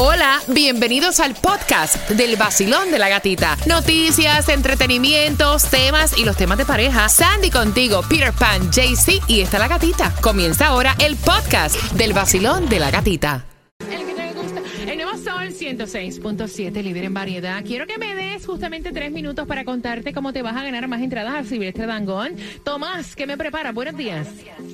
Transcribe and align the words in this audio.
Hola, 0.00 0.38
bienvenidos 0.46 1.18
al 1.18 1.34
podcast 1.34 2.08
del 2.10 2.36
vacilón 2.36 2.92
de 2.92 3.00
la 3.00 3.08
gatita. 3.08 3.56
Noticias, 3.66 4.48
entretenimientos, 4.48 5.68
temas 5.70 6.16
y 6.16 6.24
los 6.24 6.36
temas 6.36 6.56
de 6.56 6.64
pareja. 6.64 7.08
Sandy 7.08 7.50
contigo, 7.50 8.02
Peter 8.08 8.32
Pan, 8.32 8.70
JC 8.70 9.20
y 9.26 9.40
está 9.40 9.58
la 9.58 9.66
gatita. 9.66 10.14
Comienza 10.20 10.68
ahora 10.68 10.94
el 11.00 11.16
podcast 11.16 11.74
del 11.94 12.12
vacilón 12.12 12.68
de 12.68 12.78
la 12.78 12.92
gatita. 12.92 13.44
El 13.90 14.06
que 14.06 14.14
te 14.14 14.32
gusta. 14.34 14.62
El 14.86 14.98
nuevo 14.98 15.18
Sol 15.18 15.48
106.7, 15.48 16.80
líder 16.80 17.02
en 17.02 17.14
variedad. 17.14 17.64
Quiero 17.64 17.88
que 17.88 17.98
me 17.98 18.14
des 18.14 18.46
justamente 18.46 18.92
tres 18.92 19.10
minutos 19.10 19.48
para 19.48 19.64
contarte 19.64 20.12
cómo 20.12 20.32
te 20.32 20.42
vas 20.42 20.54
a 20.54 20.62
ganar 20.62 20.86
más 20.86 21.02
entradas 21.02 21.34
al 21.34 21.46
Silvestre 21.48 21.86
Dangón. 21.86 22.36
Tomás, 22.62 23.16
¿qué 23.16 23.26
me 23.26 23.36
prepara? 23.36 23.72
Buenos 23.72 23.96
días. 23.96 24.28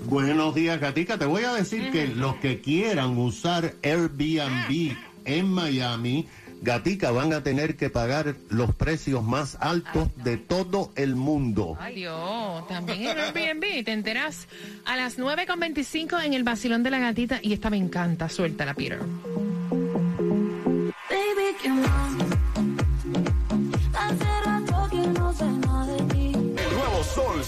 Buenos 0.04 0.54
días, 0.54 0.78
Gatica. 0.78 1.16
Te 1.16 1.24
voy 1.24 1.44
a 1.44 1.54
decir 1.54 1.90
que 1.92 2.08
los 2.08 2.34
que 2.36 2.60
quieran 2.60 3.16
usar 3.16 3.72
Airbnb 3.82 5.13
en 5.24 5.48
Miami, 5.48 6.28
Gatica, 6.62 7.10
van 7.10 7.32
a 7.32 7.42
tener 7.42 7.76
que 7.76 7.90
pagar 7.90 8.36
los 8.48 8.74
precios 8.74 9.22
más 9.22 9.56
altos 9.60 10.08
de 10.24 10.38
todo 10.38 10.92
el 10.96 11.14
mundo. 11.14 11.76
Ay, 11.78 11.96
Dios, 11.96 12.66
también 12.68 13.02
en 13.02 13.18
Airbnb. 13.18 13.84
Te 13.84 13.92
enteras 13.92 14.48
a 14.86 14.96
las 14.96 15.18
9.25 15.18 16.24
en 16.24 16.32
el 16.32 16.42
Basilón 16.42 16.82
de 16.82 16.90
la 16.90 16.98
Gatita. 16.98 17.38
Y 17.42 17.52
esta 17.52 17.68
me 17.70 17.76
encanta. 17.76 18.28
Suéltala, 18.28 18.74
Peter. 18.74 19.00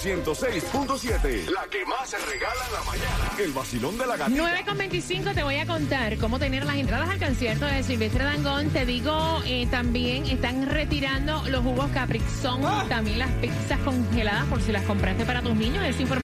106.7. 0.07 1.51
La 1.51 1.67
que 1.69 1.85
más 1.85 2.09
se 2.09 2.17
regala 2.19 2.65
en 2.69 2.73
la 2.73 2.83
mañana. 2.85 3.33
El 3.41 3.51
vacilón 3.51 3.99
de 3.99 4.07
la 4.07 4.17
gatita. 4.17 4.65
9.25 4.65 5.35
te 5.35 5.43
voy 5.43 5.57
a 5.57 5.67
contar 5.67 6.17
cómo 6.19 6.39
tener 6.39 6.65
las 6.65 6.77
entradas 6.77 7.09
al 7.09 7.19
concierto 7.19 7.67
de 7.67 7.83
Silvestre 7.83 8.23
Dangón. 8.23 8.71
Te 8.71 8.87
digo, 8.87 9.43
eh, 9.45 9.67
también 9.69 10.27
están 10.27 10.67
retirando 10.67 11.43
los 11.49 11.61
jugos 11.65 11.91
Capri. 11.93 12.23
Son 12.41 12.61
también 12.89 13.19
las 13.19 13.33
pizzas 13.33 13.81
congeladas 13.81 14.45
por 14.45 14.63
si 14.63 14.71
las 14.71 14.85
compraste 14.85 15.25
para 15.25 15.43
tus 15.43 15.57
niños. 15.57 15.85
Es 15.85 15.99
información. 15.99 16.23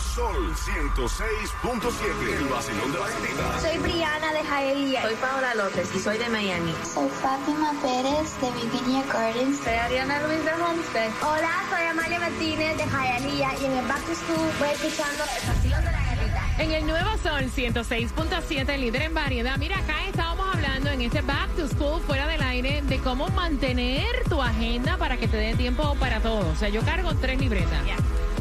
Sol 0.00 0.54
106.7. 0.54 2.38
El 2.38 2.48
vacilón 2.48 2.92
de 2.92 2.98
la 2.98 3.08
gatita. 3.08 3.60
Soy 3.60 3.78
Briana 3.78 4.32
de 4.32 4.44
Jaelía. 4.44 5.02
Soy 5.02 5.14
Paola 5.16 5.54
López 5.54 5.90
y 5.94 5.98
soy 5.98 6.18
de 6.18 6.28
Miami. 6.28 6.74
Soy 6.82 7.08
Fátima 7.08 7.72
Pérez 7.82 8.40
de 8.40 8.50
Virginia 8.50 9.04
Gardens. 9.12 9.58
Soy 9.62 9.74
Ariana 9.74 10.26
Luis 10.26 10.44
de 10.44 10.52
Homestead. 10.52 11.10
Hola, 11.22 11.50
soy 11.68 11.86
Amalia 11.86 12.18
Martínez 12.18 12.76
de 12.78 12.84
Jaelía 12.84 13.48
y 13.60 13.64
en 13.66 13.72
el 13.72 13.86
Back 13.86 14.02
to 14.06 14.14
School 14.14 14.50
voy 14.58 14.68
escuchando 14.70 15.24
el 15.24 15.48
vacilón 15.48 15.84
de 15.84 15.92
la 15.92 16.00
gatita. 16.00 16.62
En 16.62 16.72
el 16.72 16.86
Nuevo 16.86 17.10
Sol 17.22 17.50
106.7, 17.54 18.78
líder 18.78 19.02
en 19.02 19.14
variedad. 19.14 19.56
Mira, 19.58 19.78
acá 19.78 20.06
estábamos 20.06 20.54
hablando 20.54 20.90
en 20.90 21.02
este 21.02 21.20
Back 21.20 21.50
to 21.56 21.68
School 21.68 22.00
fuera 22.02 22.26
del 22.26 22.42
aire 22.42 22.82
de 22.82 22.98
cómo 23.00 23.28
mantener 23.28 24.24
tu 24.28 24.42
agenda 24.42 24.96
para 24.96 25.18
que 25.18 25.28
te 25.28 25.36
dé 25.36 25.54
tiempo 25.54 25.94
para 26.00 26.20
todo. 26.20 26.48
O 26.50 26.56
sea, 26.56 26.68
yo 26.68 26.82
cargo 26.82 27.14
tres 27.14 27.38
libretas. 27.38 27.80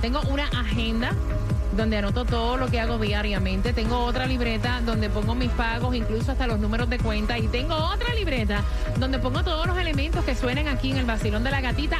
Tengo 0.01 0.21
una 0.29 0.47
agenda 0.47 1.11
donde 1.79 1.95
anoto 1.95 2.25
todo 2.25 2.57
lo 2.57 2.67
que 2.67 2.77
hago 2.77 2.97
diariamente. 2.97 3.71
Tengo 3.71 3.99
otra 3.99 4.27
libreta 4.27 4.81
donde 4.85 5.09
pongo 5.09 5.33
mis 5.33 5.49
pagos, 5.51 5.95
incluso 5.95 6.33
hasta 6.33 6.45
los 6.45 6.59
números 6.59 6.89
de 6.89 6.99
cuenta. 6.99 7.39
Y 7.39 7.47
tengo 7.47 7.73
otra 7.73 8.13
libreta 8.13 8.65
donde 8.97 9.17
pongo 9.17 9.43
todos 9.43 9.65
los 9.65 9.77
elementos 9.77 10.25
que 10.25 10.35
suenan 10.35 10.67
aquí 10.67 10.91
en 10.91 10.97
el 10.97 11.05
vacilón 11.05 11.45
de 11.45 11.51
la 11.51 11.61
gatita, 11.61 11.99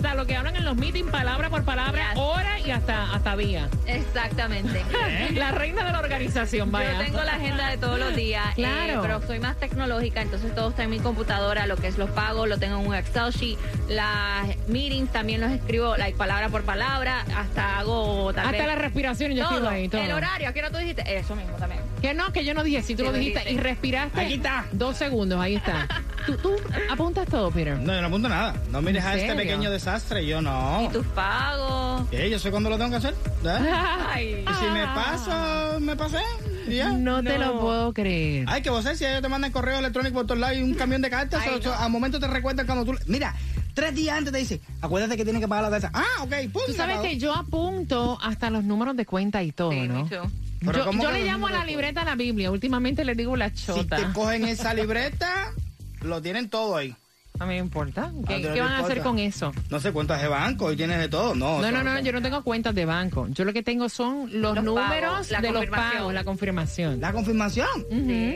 hasta 0.00 0.14
lo 0.14 0.24
que 0.26 0.34
hablan 0.34 0.56
en 0.56 0.64
los 0.64 0.76
meetings, 0.76 1.10
palabra 1.10 1.50
por 1.50 1.62
palabra, 1.64 2.10
Yes. 2.14 2.18
hora 2.18 2.58
y 2.58 2.70
hasta, 2.70 3.12
hasta 3.12 3.36
día. 3.36 3.68
Exactamente. 3.86 4.82
La 5.34 5.50
reina 5.50 5.84
de 5.84 5.92
la 5.92 5.98
organización, 6.00 6.72
vaya. 6.72 6.92
Yo 6.94 6.98
tengo 7.04 7.22
la 7.22 7.34
agenda 7.34 7.68
de 7.68 7.76
todos 7.76 7.98
los 7.98 8.16
días, 8.16 8.46
eh, 8.52 8.54
Claro. 8.56 9.02
pero 9.02 9.20
soy 9.26 9.40
más 9.40 9.56
tecnológica, 9.58 10.22
entonces 10.22 10.54
todo 10.54 10.70
está 10.70 10.84
en 10.84 10.90
mi 10.90 11.00
computadora, 11.00 11.66
lo 11.66 11.76
que 11.76 11.88
es 11.88 11.98
los 11.98 12.08
pagos, 12.10 12.48
lo 12.48 12.58
tengo 12.58 12.80
en 12.80 12.86
un 12.86 12.94
Excel 12.94 13.30
sheet, 13.32 13.58
las 13.88 14.46
meetings 14.68 15.12
también 15.12 15.40
los 15.42 15.50
escribo 15.52 15.96
like, 15.98 16.16
palabra 16.16 16.48
por 16.48 16.62
palabra, 16.62 17.24
hasta 17.36 17.78
hago 17.78 18.32
tal 18.32 18.46
Hasta 18.46 18.56
vez- 18.58 18.66
la 18.66 18.74
respiración 18.76 19.32
yo 19.32 19.44
todo. 19.44 19.52
escribo 19.54 19.68
ahí, 19.70 19.88
todo. 19.88 20.02
El 20.02 20.12
horario, 20.12 20.48
¿a 20.48 20.52
qué 20.54 20.60
hora 20.60 20.70
tú 20.70 20.78
dijiste? 20.78 21.02
Eso 21.18 21.36
mismo 21.36 21.56
también. 21.56 21.80
Que 22.00 22.14
no, 22.14 22.32
que 22.32 22.44
yo 22.44 22.54
no 22.54 22.62
dije, 22.64 22.80
si 22.82 22.94
tú 22.94 23.02
Sí, 23.02 23.08
lo 23.08 23.12
dijiste 23.12 23.52
y 23.52 23.58
respiraste. 23.58 24.18
Aquí 24.20 24.34
está. 24.34 24.64
Dos 24.72 24.96
segundos, 24.96 25.38
ahí 25.40 25.56
está. 25.56 25.86
¿Tú, 26.26 26.36
tú 26.36 26.56
apuntas 26.90 27.26
todo, 27.28 27.50
Peter? 27.50 27.76
No, 27.78 27.92
yo 27.94 28.00
no 28.00 28.06
apunto 28.06 28.28
nada. 28.28 28.54
No 28.70 28.80
mires 28.82 29.02
¿En 29.04 29.10
a 29.10 29.14
este 29.16 29.34
pequeño 29.34 29.70
desastre. 29.70 29.89
Yo 30.26 30.40
no. 30.42 30.82
Y 30.82 30.88
tus 30.88 31.06
pagos. 31.08 32.08
¿Qué? 32.10 32.30
Yo 32.30 32.38
sé 32.38 32.50
cuándo 32.50 32.70
lo 32.70 32.78
tengo 32.78 32.90
que 32.90 32.96
hacer. 32.96 33.14
Ay. 34.08 34.44
Y 34.48 34.54
si 34.54 34.64
me 34.72 34.84
paso, 34.86 35.80
me 35.80 35.96
pasé. 35.96 36.18
ya. 36.68 36.90
No 36.92 37.22
te 37.22 37.38
lo 37.38 37.60
puedo 37.60 37.92
creer. 37.92 38.46
Ay, 38.48 38.62
que 38.62 38.70
vos 38.70 38.84
si 38.94 39.04
ellos 39.04 39.22
te 39.22 39.28
mandan 39.28 39.50
correo 39.52 39.78
electrónico 39.78 40.14
por 40.16 40.26
todos 40.26 40.40
lados 40.40 40.56
y 40.58 40.62
un 40.62 40.74
camión 40.74 41.02
de 41.02 41.10
cartas, 41.10 41.42
Ay, 41.46 41.60
o- 41.66 41.72
a 41.74 41.88
momento 41.88 42.20
te 42.20 42.26
recuerdan 42.28 42.66
cuando 42.66 42.84
tú... 42.84 42.98
Mira, 43.06 43.34
tres 43.74 43.94
días 43.94 44.16
antes 44.18 44.32
te 44.32 44.38
dice, 44.38 44.60
acuérdate 44.80 45.16
que 45.16 45.24
tienes 45.24 45.40
que 45.42 45.48
pagar 45.48 45.64
la 45.64 45.70
tasa. 45.70 45.90
Ah, 45.94 46.22
ok, 46.22 46.32
pum. 46.52 46.62
Tú 46.66 46.72
sabes 46.74 47.00
que 47.00 47.18
yo 47.18 47.34
apunto 47.34 48.18
hasta 48.22 48.50
los 48.50 48.64
números 48.64 48.96
de 48.96 49.06
cuenta 49.06 49.42
y 49.42 49.52
todo, 49.52 49.72
Sí, 49.72 49.88
¿no? 49.88 50.08
Yo, 50.08 50.84
¿cómo 50.84 51.02
yo 51.02 51.10
le 51.10 51.24
llamo 51.24 51.46
a 51.46 51.52
la 51.52 51.64
libreta 51.64 52.04
la 52.04 52.14
Biblia. 52.16 52.50
Últimamente 52.50 53.04
le 53.04 53.14
digo 53.14 53.34
la 53.36 53.48
Si 53.50 53.66
chota. 53.66 53.96
te 53.96 54.12
cogen 54.12 54.44
esa 54.46 54.74
libreta, 54.74 55.52
lo 56.02 56.20
tienen 56.20 56.50
todo 56.50 56.76
ahí. 56.76 56.94
No 57.40 57.46
me 57.46 57.56
importa. 57.56 58.12
¿Qué, 58.28 58.34
Ah, 58.34 58.38
qué 58.52 58.58
no 58.60 58.64
van 58.64 58.72
a 58.74 58.78
hacer 58.80 59.00
con 59.00 59.18
eso? 59.18 59.50
No 59.70 59.80
sé 59.80 59.92
cuántas 59.92 60.20
de 60.20 60.28
banco 60.28 60.70
y 60.72 60.76
tienes 60.76 60.98
de 60.98 61.08
todo. 61.08 61.34
No, 61.34 61.58
No, 61.62 61.70
no, 61.72 61.82
no, 61.82 61.98
yo 62.00 62.12
no 62.12 62.20
tengo 62.20 62.44
cuentas 62.44 62.74
de 62.74 62.84
banco. 62.84 63.28
Yo 63.30 63.46
lo 63.46 63.54
que 63.54 63.62
tengo 63.62 63.88
son 63.88 64.28
los, 64.42 64.54
Los 64.54 64.62
números 64.62 64.90
pagos, 64.90 65.28
de 65.30 65.40
los 65.40 65.52
confirmación. 65.52 65.92
pagos, 65.96 66.14
la 66.14 66.24
confirmación. 66.24 67.00
¿La 67.00 67.12
confirmación? 67.14 67.68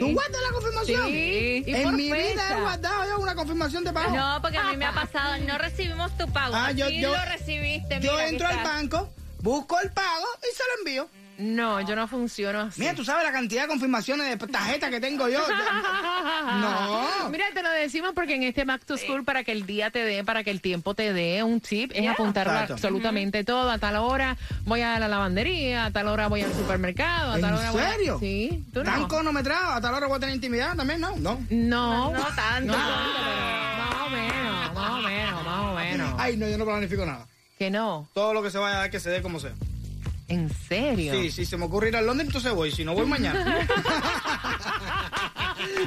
¿Tú 0.00 0.10
guardas 0.12 0.40
la 0.42 0.52
confirmación? 0.54 1.06
Sí, 1.08 1.64
y 1.66 1.72
por 1.82 1.92
En 1.92 1.96
mi 1.96 2.04
vida 2.12 2.56
he 2.56 2.60
guardado 2.62 3.04
yo 3.10 3.18
una 3.20 3.34
confirmación 3.34 3.84
de 3.84 3.92
pago. 3.92 4.16
No, 4.16 4.38
porque 4.40 4.56
a 4.56 4.70
mí 4.70 4.76
me 4.78 4.86
ha 4.86 4.92
pasado, 4.92 5.34
no 5.46 5.58
recibimos 5.58 6.16
tu 6.16 6.26
pago. 6.32 6.54
Ah, 6.56 6.72
yo- 6.72 6.88
yo- 6.88 7.12
lo 7.14 7.24
recibiste. 7.26 8.00
Yo 8.00 8.12
mira, 8.12 8.28
entro 8.28 8.48
al 8.48 8.64
banco, 8.64 9.10
busco 9.42 9.78
el 9.82 9.90
pago 9.90 10.24
y 10.50 10.56
se 10.56 10.62
lo 10.62 10.78
envío. 10.80 11.08
No, 11.38 11.80
yo 11.80 11.96
no 11.96 12.06
funciono 12.06 12.60
así. 12.60 12.80
Mira, 12.80 12.94
tú 12.94 13.04
sabes 13.04 13.24
la 13.24 13.32
cantidad 13.32 13.62
de 13.62 13.68
confirmaciones 13.68 14.28
de 14.28 14.46
tarjetas 14.46 14.90
que 14.90 15.00
tengo 15.00 15.28
yo. 15.28 15.40
No. 16.44 17.30
Mira, 17.30 17.46
te 17.54 17.62
lo 17.62 17.70
decimos 17.70 18.12
porque 18.14 18.34
en 18.34 18.42
este 18.42 18.64
Back 18.64 18.84
to 18.84 18.96
School, 18.98 19.24
para 19.24 19.44
que 19.44 19.52
el 19.52 19.66
día 19.66 19.90
te 19.90 20.00
dé, 20.04 20.22
para 20.24 20.44
que 20.44 20.50
el 20.50 20.60
tiempo 20.60 20.94
te 20.94 21.12
dé 21.12 21.42
un 21.42 21.60
tip, 21.60 21.90
es 21.94 22.06
apuntar 22.08 22.46
Exacto. 22.46 22.74
absolutamente 22.74 23.44
todo. 23.44 23.70
A 23.70 23.78
tal 23.78 23.96
hora 23.96 24.36
voy 24.64 24.82
a 24.82 24.98
la 24.98 25.08
lavandería, 25.08 25.86
a 25.86 25.90
tal 25.90 26.08
hora 26.08 26.28
voy 26.28 26.42
al 26.42 26.52
supermercado, 26.52 27.32
a 27.32 27.34
¿En 27.36 27.40
tal 27.40 27.54
hora 27.54 27.70
voy 27.70 27.80
a- 27.82 27.90
serio? 27.92 28.18
Sí, 28.20 28.64
tú 28.72 28.82
¿Tan 28.84 29.00
no. 29.02 29.08
cronometrado? 29.08 29.72
¿A 29.72 29.80
tal 29.80 29.94
hora 29.94 30.06
voy 30.06 30.16
a 30.16 30.20
tener 30.20 30.34
intimidad 30.34 30.76
también? 30.76 31.00
No, 31.00 31.16
no. 31.16 31.40
No, 31.50 32.12
No 32.12 32.24
tanto. 32.36 32.72
No 32.72 32.78
tanto, 32.78 33.20
pero 33.24 33.78
más 33.78 33.94
o 34.06 34.10
menos, 34.10 34.74
más 34.74 34.90
o 34.90 35.02
menos, 35.02 35.44
más 35.44 35.60
o 35.60 35.74
menos. 35.74 36.14
Ay, 36.18 36.36
no, 36.36 36.48
yo 36.48 36.58
no 36.58 36.64
planifico 36.64 37.06
nada. 37.06 37.26
Que 37.58 37.70
no, 37.70 38.06
Todo 38.14 38.34
lo 38.34 38.42
que 38.42 38.50
se 38.50 38.58
vaya 38.58 38.76
a 38.76 38.80
dar 38.80 38.90
que 38.90 39.00
se 39.00 39.10
dé 39.10 39.22
como 39.22 39.40
sea. 39.40 39.52
En 40.28 40.48
serio. 40.50 41.12
Sí, 41.14 41.30
si 41.30 41.44
se 41.44 41.56
me 41.56 41.64
ocurre 41.66 41.88
ir 41.88 41.96
a 41.96 42.02
Londres, 42.02 42.28
entonces 42.28 42.52
voy. 42.52 42.70
Si 42.70 42.84
no, 42.84 42.94
voy 42.94 43.06
mañana. 43.06 43.66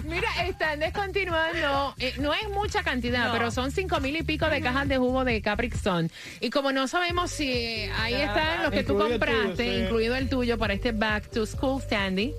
Mira, 0.05 0.27
están 0.45 0.79
descontinuando, 0.79 1.93
eh, 1.99 2.13
no 2.19 2.33
es 2.33 2.49
mucha 2.49 2.83
cantidad, 2.83 3.27
No. 3.27 3.33
pero 3.33 3.51
son 3.51 3.71
cinco 3.71 3.99
mil 3.99 4.15
y 4.15 4.23
pico 4.23 4.47
de 4.49 4.61
cajas 4.61 4.87
de 4.87 4.97
jugo 4.97 5.23
de 5.25 5.41
Capri 5.41 5.69
Sun. 5.71 6.09
Y 6.39 6.49
como 6.49 6.71
no 6.71 6.87
sabemos 6.87 7.31
si 7.31 7.51
eh, 7.51 7.91
ahí 7.99 8.13
están 8.15 8.63
los 8.63 8.71
que 8.71 8.83
tú 8.83 8.93
tuyo, 8.93 9.09
compraste, 9.09 9.63
sí. 9.63 9.83
incluido 9.83 10.15
el 10.15 10.29
tuyo 10.29 10.57
para 10.57 10.73
este 10.73 10.91
Back 10.93 11.29
to 11.29 11.45
School 11.45 11.81
Sandy. 11.87 12.33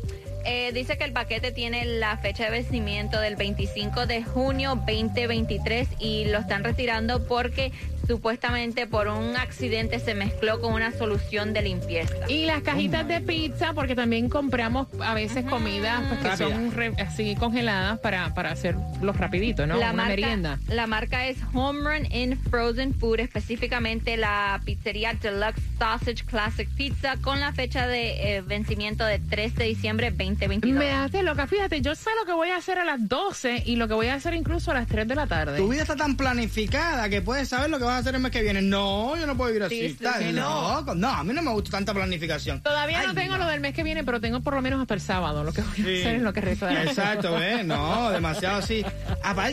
Eh, 0.44 0.72
dice 0.72 0.96
que 0.96 1.04
el 1.04 1.12
paquete 1.12 1.52
tiene 1.52 1.84
la 1.84 2.16
fecha 2.16 2.44
de 2.44 2.50
vencimiento 2.50 3.20
del 3.20 3.36
25 3.36 4.06
de 4.06 4.22
junio 4.24 4.76
2023 4.76 5.88
y 5.98 6.24
lo 6.26 6.38
están 6.38 6.64
retirando 6.64 7.26
porque 7.26 7.72
supuestamente 8.08 8.86
por 8.86 9.06
un 9.08 9.36
accidente 9.36 10.00
se 10.00 10.14
mezcló 10.14 10.60
con 10.60 10.72
una 10.72 10.90
solución 10.92 11.52
de 11.52 11.62
limpieza. 11.62 12.14
Y 12.28 12.46
las 12.46 12.62
cajitas 12.62 13.06
de 13.06 13.20
pizza, 13.20 13.74
porque 13.74 13.94
también 13.94 14.28
compramos 14.28 14.88
a 15.00 15.14
veces 15.14 15.44
comidas 15.44 16.00
pues, 16.08 16.20
que 16.20 16.28
Rápida. 16.28 16.48
son 16.48 16.72
re- 16.72 16.94
así 16.98 17.36
congeladas 17.36 17.98
para, 18.00 18.34
para 18.34 18.50
hacerlos 18.52 19.16
rapidito, 19.16 19.66
¿no? 19.66 19.76
la, 19.76 19.86
Una 19.90 19.92
marca, 19.92 20.08
merienda. 20.10 20.58
la 20.68 20.86
marca 20.86 21.26
es 21.28 21.36
Home 21.52 21.80
Run 21.80 22.12
in 22.12 22.38
Frozen 22.50 22.94
Food, 22.94 23.20
específicamente 23.20 24.16
la 24.16 24.60
pizzería 24.64 25.12
Deluxe 25.14 25.60
Sausage 25.78 26.24
Classic 26.24 26.68
Pizza 26.76 27.16
con 27.20 27.40
la 27.40 27.52
fecha 27.52 27.86
de 27.86 28.36
eh, 28.36 28.40
vencimiento 28.40 29.04
de 29.04 29.18
3 29.18 29.54
de 29.54 29.64
diciembre 29.64 30.10
2022. 30.10 30.78
Me 30.78 30.90
hace 30.92 31.22
loca. 31.22 31.46
Fíjate, 31.46 31.82
yo 31.82 31.94
sé 31.94 32.08
lo 32.18 32.24
que 32.26 32.32
voy 32.32 32.48
a 32.48 32.56
hacer 32.56 32.78
a 32.78 32.84
las 32.84 33.06
12 33.08 33.64
y 33.66 33.76
lo 33.76 33.86
que 33.86 33.94
voy 33.94 34.06
a 34.08 34.14
hacer 34.14 34.32
incluso 34.34 34.70
a 34.70 34.74
las 34.74 34.86
3 34.86 35.06
de 35.06 35.14
la 35.14 35.26
tarde. 35.26 35.58
tu 35.58 35.68
vida 35.68 35.82
está 35.82 35.96
tan 35.96 36.16
planificada 36.16 37.08
que 37.08 37.20
puedes 37.20 37.48
saber 37.48 37.68
lo 37.70 37.78
que 37.78 37.84
vas 37.84 37.96
a 37.96 37.97
hacer 38.00 38.14
el 38.14 38.20
mes 38.20 38.30
que 38.30 38.42
viene. 38.42 38.62
No, 38.62 39.16
yo 39.16 39.26
no 39.26 39.36
puedo 39.36 39.50
vivir 39.50 39.64
así. 39.64 39.96
Sí, 39.98 40.32
no. 40.32 40.82
No, 40.94 41.08
a 41.08 41.24
mí 41.24 41.32
no 41.32 41.42
me 41.42 41.50
gusta 41.52 41.70
tanta 41.70 41.94
planificación. 41.94 42.60
Todavía 42.62 43.02
no 43.02 43.14
tengo 43.14 43.36
lo 43.36 43.46
del 43.46 43.60
mes 43.60 43.74
que 43.74 43.82
viene, 43.82 44.04
pero 44.04 44.20
tengo 44.20 44.40
por 44.40 44.54
lo 44.54 44.62
menos 44.62 44.80
hasta 44.80 44.94
el 44.94 45.00
sábado. 45.00 45.44
Lo 45.44 45.52
que 45.52 45.62
voy 45.62 45.70
a 45.70 46.00
hacer 46.00 46.14
es 46.16 46.22
lo 46.22 46.32
que 46.32 46.40
resto 46.40 46.66
de 46.66 46.82
Exacto, 46.82 47.40
¿eh? 47.42 47.64
No, 47.64 48.10
demasiado 48.10 48.58
así. 48.58 48.84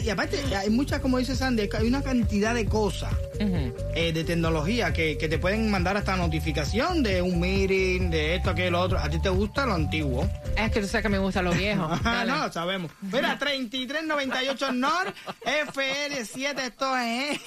Y 0.03 0.09
aparte, 0.09 0.39
hay 0.55 0.69
muchas, 0.69 0.99
como 0.99 1.17
dice 1.17 1.35
Sandy, 1.35 1.69
hay 1.77 1.87
una 1.87 2.01
cantidad 2.01 2.53
de 2.53 2.65
cosas 2.65 3.13
eh, 3.39 4.11
de 4.13 4.23
tecnología 4.23 4.93
que, 4.93 5.17
que 5.17 5.27
te 5.27 5.37
pueden 5.37 5.69
mandar 5.69 5.97
hasta 5.97 6.15
notificación 6.15 7.03
de 7.03 7.21
un 7.21 7.39
meeting, 7.39 8.09
de 8.09 8.35
esto, 8.35 8.51
aquello, 8.51 8.71
lo 8.71 8.81
otro. 8.81 8.99
¿A 8.99 9.09
ti 9.09 9.19
te 9.19 9.29
gusta 9.29 9.65
lo 9.65 9.73
antiguo? 9.73 10.29
Es 10.57 10.71
que 10.71 10.81
tú 10.81 10.87
sabes 10.87 11.03
que 11.03 11.09
me 11.09 11.19
gusta 11.19 11.41
lo 11.41 11.51
viejo. 11.51 11.89
Ah, 12.05 12.23
no, 12.25 12.51
sabemos. 12.51 12.91
Mira, 13.01 13.37
3398 13.37 14.71
Nord 14.73 15.13
FL7, 15.43 16.59
esto 16.59 16.95
es 16.97 17.39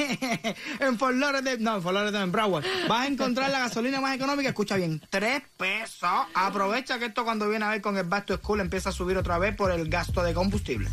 en 0.80 0.98
Fort 0.98 1.14
Lauderdale, 1.14 1.58
no, 1.58 1.76
en 1.76 1.82
Fort 1.82 1.94
Lauderdale, 1.94 2.24
en 2.24 2.32
Broward. 2.32 2.64
Vas 2.88 3.06
a 3.06 3.06
encontrar 3.06 3.50
la 3.50 3.60
gasolina 3.60 4.00
más 4.00 4.14
económica, 4.14 4.48
escucha 4.48 4.76
bien, 4.76 5.00
3 5.10 5.42
pesos. 5.56 6.10
Aprovecha 6.34 6.98
que 6.98 7.06
esto 7.06 7.24
cuando 7.24 7.48
viene 7.48 7.64
a 7.64 7.70
ver 7.70 7.80
con 7.80 7.96
el 7.96 8.04
Back 8.04 8.26
to 8.26 8.36
School 8.38 8.60
empieza 8.60 8.90
a 8.90 8.92
subir 8.92 9.16
otra 9.16 9.38
vez 9.38 9.54
por 9.54 9.70
el 9.70 9.88
gasto 9.88 10.22
de 10.22 10.34
combustible. 10.34 10.88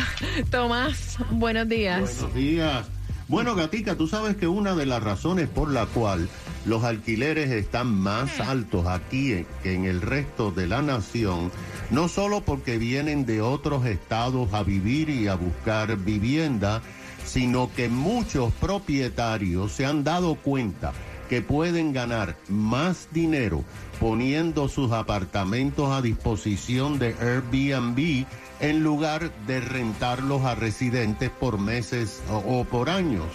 Tomás, 0.50 1.16
buenos 1.30 1.68
días. 1.68 2.00
Buenos 2.00 2.34
días. 2.34 2.86
Bueno, 3.26 3.54
Gatica, 3.54 3.96
tú 3.96 4.06
sabes 4.06 4.36
que 4.36 4.46
una 4.46 4.74
de 4.74 4.84
las 4.84 5.02
razones 5.02 5.48
por 5.48 5.70
la 5.70 5.86
cual 5.86 6.28
los 6.66 6.84
alquileres 6.84 7.50
están 7.50 7.86
más 7.94 8.38
altos 8.40 8.86
aquí 8.86 9.32
en- 9.32 9.46
que 9.62 9.74
en 9.74 9.84
el 9.86 10.02
resto 10.02 10.50
de 10.50 10.66
la 10.66 10.82
nación, 10.82 11.50
no 11.90 12.08
solo 12.08 12.42
porque 12.42 12.76
vienen 12.76 13.24
de 13.24 13.40
otros 13.40 13.86
estados 13.86 14.52
a 14.52 14.62
vivir 14.62 15.08
y 15.08 15.28
a 15.28 15.36
buscar 15.36 15.96
vivienda, 15.96 16.82
sino 17.24 17.70
que 17.74 17.88
muchos 17.88 18.52
propietarios 18.54 19.72
se 19.72 19.86
han 19.86 20.04
dado 20.04 20.34
cuenta 20.34 20.92
que 21.30 21.40
pueden 21.40 21.94
ganar 21.94 22.36
más 22.50 23.08
dinero 23.10 23.64
poniendo 23.98 24.68
sus 24.68 24.92
apartamentos 24.92 25.90
a 25.90 26.02
disposición 26.02 26.98
de 26.98 27.14
Airbnb 27.18 28.26
en 28.60 28.82
lugar 28.82 29.32
de 29.46 29.60
rentarlos 29.60 30.44
a 30.44 30.54
residentes 30.54 31.30
por 31.30 31.58
meses 31.58 32.22
o, 32.30 32.64
por 32.64 32.90
años. 32.90 33.26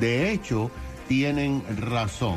De 0.00 0.30
hecho, 0.30 0.70
tienen 1.08 1.62
razón. 1.78 2.36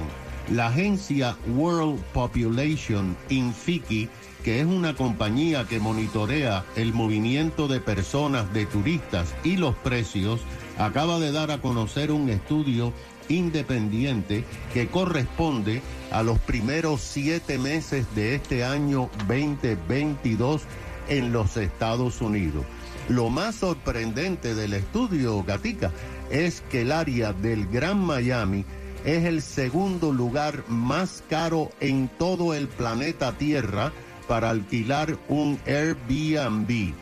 La 0.49 0.67
agencia 0.67 1.37
World 1.47 2.01
Population 2.13 3.15
Infiki, 3.29 4.09
que 4.43 4.59
es 4.59 4.65
una 4.65 4.95
compañía 4.95 5.65
que 5.67 5.79
monitorea 5.79 6.65
el 6.75 6.93
movimiento 6.93 7.67
de 7.67 7.79
personas, 7.79 8.51
de 8.53 8.65
turistas 8.65 9.33
y 9.43 9.57
los 9.57 9.75
precios, 9.75 10.41
acaba 10.77 11.19
de 11.19 11.31
dar 11.31 11.51
a 11.51 11.61
conocer 11.61 12.11
un 12.11 12.29
estudio 12.29 12.91
independiente 13.29 14.43
que 14.73 14.87
corresponde 14.87 15.81
a 16.11 16.23
los 16.23 16.39
primeros 16.39 17.01
siete 17.01 17.57
meses 17.57 18.05
de 18.15 18.35
este 18.35 18.63
año 18.63 19.09
2022 19.27 20.63
en 21.07 21.31
los 21.31 21.57
Estados 21.57 22.21
Unidos. 22.21 22.63
Lo 23.09 23.29
más 23.29 23.55
sorprendente 23.55 24.55
del 24.55 24.73
estudio, 24.73 25.43
Gatica, 25.43 25.91
es 26.29 26.61
que 26.69 26.81
el 26.81 26.91
área 26.91 27.33
del 27.33 27.67
Gran 27.67 27.99
Miami 27.99 28.65
es 29.03 29.25
el 29.25 29.41
segundo 29.41 30.13
lugar 30.13 30.63
más 30.67 31.23
caro 31.29 31.71
en 31.79 32.09
todo 32.19 32.53
el 32.53 32.67
planeta 32.67 33.37
Tierra 33.37 33.91
para 34.27 34.49
alquilar 34.49 35.17
un 35.27 35.59
Airbnb. 35.65 36.93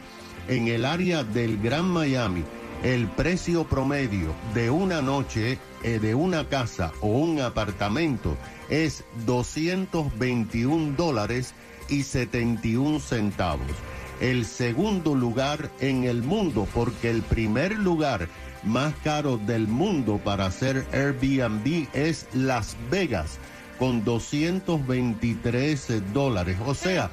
En 0.47 0.67
el 0.67 0.85
área 0.85 1.23
del 1.23 1.61
Gran 1.61 1.85
Miami, 1.85 2.43
el 2.83 3.07
precio 3.07 3.65
promedio 3.65 4.33
de 4.53 4.69
una 4.69 5.01
noche 5.01 5.59
eh, 5.83 5.99
de 5.99 6.15
una 6.15 6.47
casa 6.47 6.91
o 7.01 7.07
un 7.07 7.39
apartamento 7.41 8.37
es 8.69 9.03
221 9.25 10.95
dólares 10.95 11.53
y 11.89 12.03
71 12.03 12.99
centavos. 12.99 13.67
El 14.19 14.45
segundo 14.45 15.15
lugar 15.15 15.71
en 15.79 16.03
el 16.03 16.23
mundo, 16.23 16.67
porque 16.73 17.09
el 17.09 17.21
primer 17.21 17.77
lugar 17.77 18.27
más 18.63 18.93
caro 19.03 19.37
del 19.37 19.67
mundo 19.67 20.19
para 20.23 20.47
hacer 20.47 20.85
Airbnb 20.91 21.87
es 21.93 22.27
Las 22.33 22.75
Vegas, 22.91 23.39
con 23.77 24.03
223 24.03 26.13
dólares, 26.13 26.57
o 26.65 26.75
sea, 26.75 27.09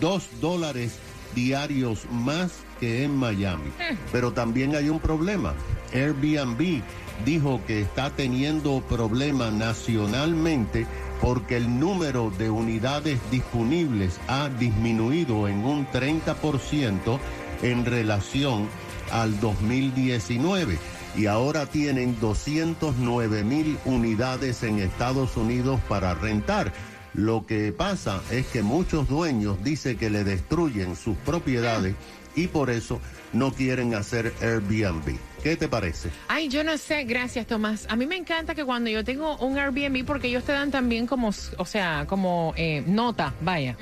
2 0.00 0.28
dólares 0.40 0.98
diarios 1.34 2.06
más 2.10 2.52
que 2.80 3.04
en 3.04 3.16
Miami. 3.16 3.70
Pero 4.10 4.32
también 4.32 4.74
hay 4.74 4.88
un 4.88 4.98
problema. 4.98 5.54
Airbnb 5.92 6.82
dijo 7.24 7.60
que 7.66 7.82
está 7.82 8.10
teniendo 8.10 8.80
problemas 8.82 9.52
nacionalmente 9.52 10.86
porque 11.20 11.56
el 11.56 11.78
número 11.78 12.30
de 12.38 12.50
unidades 12.50 13.18
disponibles 13.30 14.20
ha 14.28 14.48
disminuido 14.48 15.48
en 15.48 15.64
un 15.64 15.86
30% 15.88 17.18
en 17.62 17.84
relación 17.84 18.68
al 19.10 19.38
2019 19.40 20.78
y 21.16 21.26
ahora 21.26 21.66
tienen 21.66 22.18
209 22.20 23.42
mil 23.42 23.78
unidades 23.84 24.62
en 24.62 24.78
Estados 24.78 25.36
Unidos 25.36 25.80
para 25.88 26.14
rentar. 26.14 26.72
Lo 27.14 27.46
que 27.46 27.72
pasa 27.72 28.22
es 28.30 28.46
que 28.46 28.62
muchos 28.62 29.08
dueños 29.08 29.56
dicen 29.64 29.96
que 29.96 30.10
le 30.10 30.22
destruyen 30.22 30.94
sus 30.94 31.16
propiedades 31.16 31.94
y 32.36 32.46
por 32.46 32.70
eso 32.70 33.00
no 33.32 33.52
quieren 33.52 33.94
hacer 33.94 34.32
Airbnb. 34.40 35.16
¿Qué 35.42 35.56
te 35.56 35.68
parece? 35.68 36.10
Ay, 36.28 36.48
yo 36.48 36.64
no 36.64 36.76
sé, 36.78 37.04
gracias 37.04 37.46
Tomás. 37.46 37.86
A 37.88 37.96
mí 37.96 38.06
me 38.06 38.16
encanta 38.16 38.54
que 38.54 38.64
cuando 38.64 38.90
yo 38.90 39.04
tengo 39.04 39.36
un 39.38 39.58
Airbnb, 39.58 40.04
porque 40.04 40.28
ellos 40.28 40.44
te 40.44 40.52
dan 40.52 40.70
también 40.70 41.06
como, 41.06 41.28
o 41.28 41.64
sea, 41.64 42.06
como 42.08 42.52
eh, 42.56 42.82
nota, 42.86 43.34
vaya. 43.40 43.76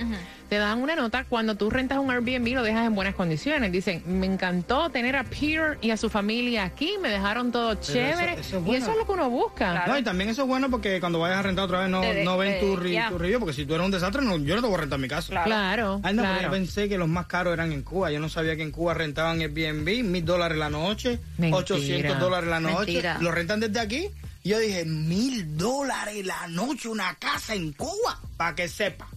Te 0.48 0.56
dan 0.58 0.80
una 0.80 0.94
nota 0.94 1.24
cuando 1.24 1.56
tú 1.56 1.70
rentas 1.70 1.98
un 1.98 2.10
Airbnb 2.10 2.54
lo 2.54 2.62
dejas 2.62 2.86
en 2.86 2.94
buenas 2.94 3.14
condiciones. 3.16 3.72
Dicen, 3.72 4.02
me 4.06 4.26
encantó 4.26 4.90
tener 4.90 5.16
a 5.16 5.24
Peter 5.24 5.76
y 5.82 5.90
a 5.90 5.96
su 5.96 6.08
familia 6.08 6.64
aquí, 6.64 6.92
me 7.02 7.08
dejaron 7.08 7.50
todo 7.50 7.74
chévere. 7.74 8.34
eso 8.34 8.40
es 8.40 8.52
Y 8.52 8.56
bueno. 8.58 8.82
eso 8.84 8.92
es 8.92 8.96
lo 8.98 9.06
que 9.06 9.12
uno 9.12 9.28
busca. 9.28 9.72
Claro. 9.72 9.92
No, 9.92 9.98
y 9.98 10.02
también 10.04 10.30
eso 10.30 10.42
es 10.42 10.48
bueno 10.48 10.70
porque 10.70 11.00
cuando 11.00 11.18
vayas 11.18 11.38
a 11.38 11.42
rentar 11.42 11.64
otra 11.64 11.80
vez 11.80 11.88
no, 11.90 12.00
de- 12.00 12.24
no 12.24 12.38
ven 12.38 12.60
tu, 12.60 12.80
ya. 12.84 13.08
tu 13.08 13.18
review, 13.18 13.40
porque 13.40 13.54
si 13.54 13.66
tú 13.66 13.74
eres 13.74 13.84
un 13.84 13.90
desastre, 13.90 14.22
no, 14.22 14.36
yo 14.38 14.54
no 14.54 14.62
te 14.62 14.68
voy 14.68 14.76
a 14.76 14.80
rentar 14.82 14.98
mi 15.00 15.08
casa. 15.08 15.30
Claro. 15.30 15.46
Claro, 15.46 16.00
Ay, 16.04 16.14
no, 16.14 16.22
pero 16.22 16.34
claro. 16.34 16.42
yo 16.42 16.50
pensé 16.52 16.88
que 16.88 16.96
los 16.98 17.08
más 17.08 17.26
caros 17.26 17.52
eran 17.52 17.72
en 17.72 17.82
Cuba. 17.82 18.10
Yo 18.12 18.20
no 18.20 18.28
sabía 18.28 18.54
que 18.56 18.62
en 18.62 18.70
Cuba 18.70 18.94
rentaban 18.94 19.40
Airbnb, 19.40 20.04
mil 20.04 20.24
dólares 20.24 20.56
la 20.58 20.70
noche, 20.70 21.18
Mentira. 21.38 21.58
800 21.58 22.20
dólares 22.20 22.48
la 22.48 22.60
noche. 22.60 22.76
Mentira. 22.92 23.18
Lo 23.20 23.32
rentan 23.32 23.58
desde 23.60 23.80
aquí. 23.80 24.10
Y 24.44 24.50
yo 24.50 24.60
dije, 24.60 24.84
mil 24.84 25.56
dólares 25.56 26.24
la 26.24 26.46
noche 26.46 26.88
una 26.88 27.16
casa 27.16 27.54
en 27.54 27.72
Cuba. 27.72 28.20
Para 28.36 28.54
que 28.54 28.68
sepa. 28.68 29.08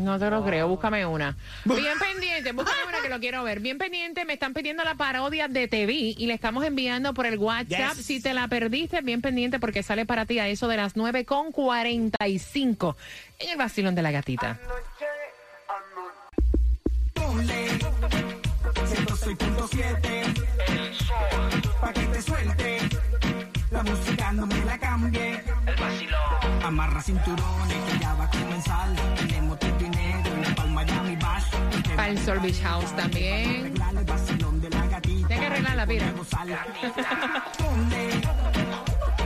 No 0.00 0.18
te 0.18 0.28
lo 0.30 0.44
creo, 0.44 0.68
búscame 0.68 1.06
una. 1.06 1.36
Bien 1.64 1.98
pendiente, 1.98 2.52
búscame 2.52 2.84
una 2.88 3.00
que 3.00 3.08
lo 3.08 3.20
quiero 3.20 3.42
ver. 3.44 3.60
Bien 3.60 3.78
pendiente, 3.78 4.24
me 4.24 4.34
están 4.34 4.54
pidiendo 4.54 4.84
la 4.84 4.94
parodia 4.94 5.48
de 5.48 5.68
TV 5.68 5.92
y 6.16 6.26
le 6.26 6.34
estamos 6.34 6.64
enviando 6.64 7.14
por 7.14 7.26
el 7.26 7.38
WhatsApp. 7.38 7.94
Yes. 7.96 8.06
Si 8.06 8.20
te 8.20 8.34
la 8.34 8.48
perdiste, 8.48 9.00
bien 9.00 9.20
pendiente 9.20 9.58
porque 9.60 9.82
sale 9.82 10.06
para 10.06 10.26
ti 10.26 10.38
a 10.38 10.48
eso 10.48 10.68
de 10.68 10.76
las 10.76 10.96
9 10.96 11.24
con 11.24 11.52
45 11.52 12.96
en 13.38 13.50
el 13.50 13.56
vacilón 13.56 13.94
de 13.94 14.02
la 14.02 14.10
gatita. 14.10 14.58
Ponle 17.14 17.68
106.7 18.84 20.44
Pa' 21.80 21.92
que 21.92 22.06
te 22.06 22.22
suelte 22.22 22.78
La 23.70 23.82
música 23.82 24.32
no 24.32 24.46
me 24.46 24.64
la 24.64 24.78
cambie 24.78 25.42
El 25.66 25.76
vacilón 25.76 26.43
Amarra 26.64 27.02
cinturones 27.02 27.76
que 27.92 27.98
ya 28.00 28.14
va 28.14 28.24
a 28.24 28.30
comenzar 28.30 28.88
Tenemos 29.16 29.58
tu 29.58 29.66
dinero 29.78 30.30
en 30.46 30.54
Palma 30.54 30.82
Miami 30.84 31.16
Bash 31.16 31.44
Para 31.94 32.08
el 32.08 32.18
Sol 32.18 32.38
Beach 32.40 32.60
House 32.62 32.96
también. 32.96 33.66
El 33.66 33.74
Tienes 35.02 35.38
que 35.40 35.46
arreglar 35.46 35.76
la 35.76 35.86
pira. 35.86 36.12
Ponle 37.58 38.10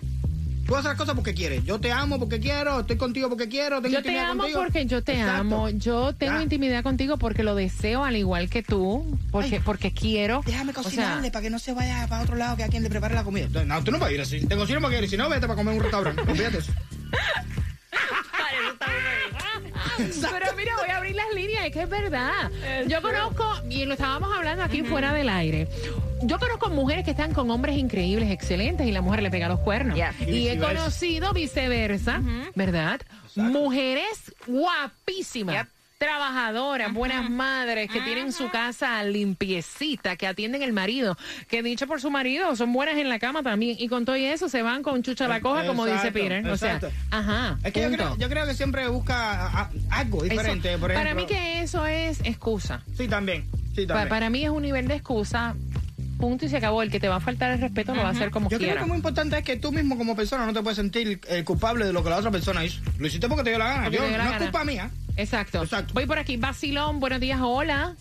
Tú 0.67 0.75
haces 0.75 0.87
las 0.89 0.97
cosas 0.97 1.15
porque 1.15 1.33
quieres. 1.33 1.65
Yo 1.65 1.79
te 1.79 1.93
amo 1.93 2.19
porque 2.19 2.41
quiero, 2.41 2.81
estoy 2.81 2.97
contigo 2.97 3.29
porque 3.29 3.49
quiero, 3.49 3.81
tengo 3.81 3.95
Yo 3.95 4.03
te 4.03 4.19
amo 4.19 4.41
contigo. 4.43 4.63
porque 4.63 4.87
yo 4.87 5.05
te 5.05 5.13
Exacto. 5.13 5.41
amo. 5.41 5.69
Yo 5.71 6.13
tengo 6.15 6.39
Ya. 6.39 6.43
intimidad 6.43 6.83
contigo 6.83 7.19
porque 7.19 7.45
lo 7.45 7.55
deseo 7.55 8.05
al 8.05 8.17
igual 8.17 8.51
que 8.51 8.65
tú. 8.65 9.17
Porque, 9.31 9.57
Ay. 9.57 9.63
porque 9.65 9.93
quiero. 9.93 10.43
Déjame 10.45 10.71
O 10.71 10.75
sea, 10.75 10.83
cocinarle 10.83 11.31
para 11.31 11.43
que 11.45 11.51
no 11.51 11.61
se 11.61 11.73
vaya 11.73 12.05
para 12.09 12.23
otro 12.25 12.35
lado 12.35 12.57
que 12.57 12.65
a 12.65 12.69
quien 12.69 12.83
le 12.83 12.91
prepare 12.91 13.15
la 13.15 13.23
comida. 13.23 13.47
No, 13.65 13.85
tú 13.85 13.93
no 13.93 13.99
puedes 14.01 14.15
ir 14.15 14.21
así. 14.23 14.45
Te 14.47 14.57
cocino 14.57 14.81
porque 14.81 14.95
quieres. 14.97 15.11
Si 15.11 15.17
no, 15.17 15.29
vete 15.29 15.43
para 15.43 15.55
comer 15.55 15.75
en 15.75 15.79
un 15.79 15.83
restaurante. 15.85 16.23
Olvídate 16.29 16.59
eso. 16.59 16.73
Pero 19.97 20.47
mira, 20.57 20.73
voy 20.79 20.89
a 20.91 20.97
abrir 20.97 21.15
las 21.15 21.33
líneas, 21.35 21.67
es 21.67 21.73
que 21.73 21.83
es 21.83 21.89
verdad. 21.89 22.51
Yo 22.89 23.03
conozco, 23.03 23.45
y 23.69 23.85
lo 23.85 23.95
estábamos 23.95 24.35
hablando 24.37 24.63
aquí 24.63 24.83
fuera 24.83 25.13
del 25.13 25.29
aire. 25.29 25.69
Yo 26.25 26.39
conozco 26.39 26.71
mujeres 26.71 27.05
que 27.05 27.11
están 27.11 27.35
con 27.35 27.51
hombres 27.51 27.77
increíbles, 27.77 28.31
excelentes, 28.31 28.87
y 28.87 28.93
la 28.93 29.01
mujer 29.01 29.23
le 29.23 29.31
pega 29.31 29.49
los 29.49 29.59
cuernos. 29.61 29.97
Yes. 29.97 30.15
Y 30.21 30.47
he 30.49 30.53
viceversa. 30.53 30.69
conocido 30.69 31.33
viceversa, 31.33 32.23
¿verdad? 32.55 33.01
Mujeres 33.35 34.33
guapísimas. 34.47 35.57
Yep. 35.57 35.72
Trabajadoras, 36.03 36.93
buenas 36.93 37.31
madres, 37.31 37.89
que 37.89 38.01
tienen 38.01 38.33
su 38.33 38.51
casa 38.51 39.05
limpiecita, 39.05 40.17
que 40.17 40.27
atienden 40.27 40.61
el 40.63 40.73
marido, 40.73 41.17
que 41.49 41.63
dicho 41.63 41.87
por 41.87 42.01
su 42.01 42.11
marido, 42.11 42.57
son 42.57 42.73
buenas 42.73 42.97
en 42.97 43.09
la 43.09 43.21
cama 43.21 43.45
también. 43.45 43.77
Y 43.79 43.87
con 43.87 44.05
todo 44.05 44.17
y 44.17 44.25
eso 44.25 44.49
se 44.49 44.63
van 44.63 44.83
con 44.83 45.05
chucha 45.05 45.29
la 45.29 45.41
coja, 45.41 45.65
como 45.65 45.85
dice 45.87 46.09
Exacto, 46.09 46.19
Peter. 46.19 46.47
O 46.49 46.57
sea, 46.57 46.81
ajá. 47.13 47.59
Es 47.63 47.73
que 47.73 47.83
yo 47.83 47.91
creo, 47.93 48.17
yo 48.19 48.29
creo 48.29 48.47
que 48.47 48.55
siempre 48.55 48.89
busca 48.89 49.69
algo 49.91 50.25
Eso- 50.25 50.31
diferente. 50.33 50.77
para 50.79 51.15
mí 51.15 51.25
que 51.27 51.61
eso 51.61 51.87
es 51.87 52.19
excusa. 52.25 52.83
Sí, 52.97 53.07
también. 53.07 53.47
Sí, 53.77 53.83
Pa- 53.83 53.95
también. 53.95 54.09
para 54.09 54.29
mí 54.29 54.43
es 54.45 54.51
un 54.51 54.63
nivel 54.63 54.89
de 54.89 54.95
excusa, 54.97 55.55
punto 56.19 56.47
y 56.47 56.49
se 56.49 56.57
acabó. 56.57 56.83
El 56.83 56.91
que 56.91 56.99
te 57.01 57.09
va 57.09 57.17
a 57.17 57.21
faltar 57.21 57.53
el 57.53 57.61
respeto 57.61 57.95
lo 57.95 58.03
va 58.03 58.09
a 58.09 58.13
hacer 58.13 58.31
como 58.31 58.51
Yo 58.51 58.59
creo 58.59 58.69
quiera. 58.71 58.81
que 58.83 58.87
muy 58.89 58.97
importante 58.97 59.39
es 59.39 59.45
que 59.45 59.57
tú 59.57 59.71
mismo 59.73 59.97
como 59.97 60.15
persona 60.17 60.47
no 60.47 60.53
te 60.53 60.63
puedes 60.63 60.77
sentir 60.77 61.21
eh, 61.29 61.45
culpable 61.45 61.87
de 61.87 61.93
lo 61.93 62.03
que 62.03 62.11
la 62.11 62.17
otra 62.17 62.31
persona 62.33 62.65
hizo. 62.65 62.81
Lo 62.99 63.07
hiciste 63.07 63.29
porque 63.29 63.45
te 63.45 63.51
dio 63.51 63.59
la 63.61 63.67
gana. 63.69 63.83
Porque 63.85 63.97
Yo- 63.99 64.03
te 64.03 64.09
dio 64.09 64.19
la 64.19 64.25
no 64.25 64.31
gana. 64.31 64.45
es 64.45 64.51
culpa 64.51 64.65
mía. 64.65 64.91
Exacto. 65.17 65.63
Exacto. 65.63 65.95
Voy 65.95 66.07
por 66.07 66.19
aquí. 66.19 66.37
Basilón, 66.37 67.01
buenos 67.01 67.21
días, 67.21 67.41
hola. 67.43 67.95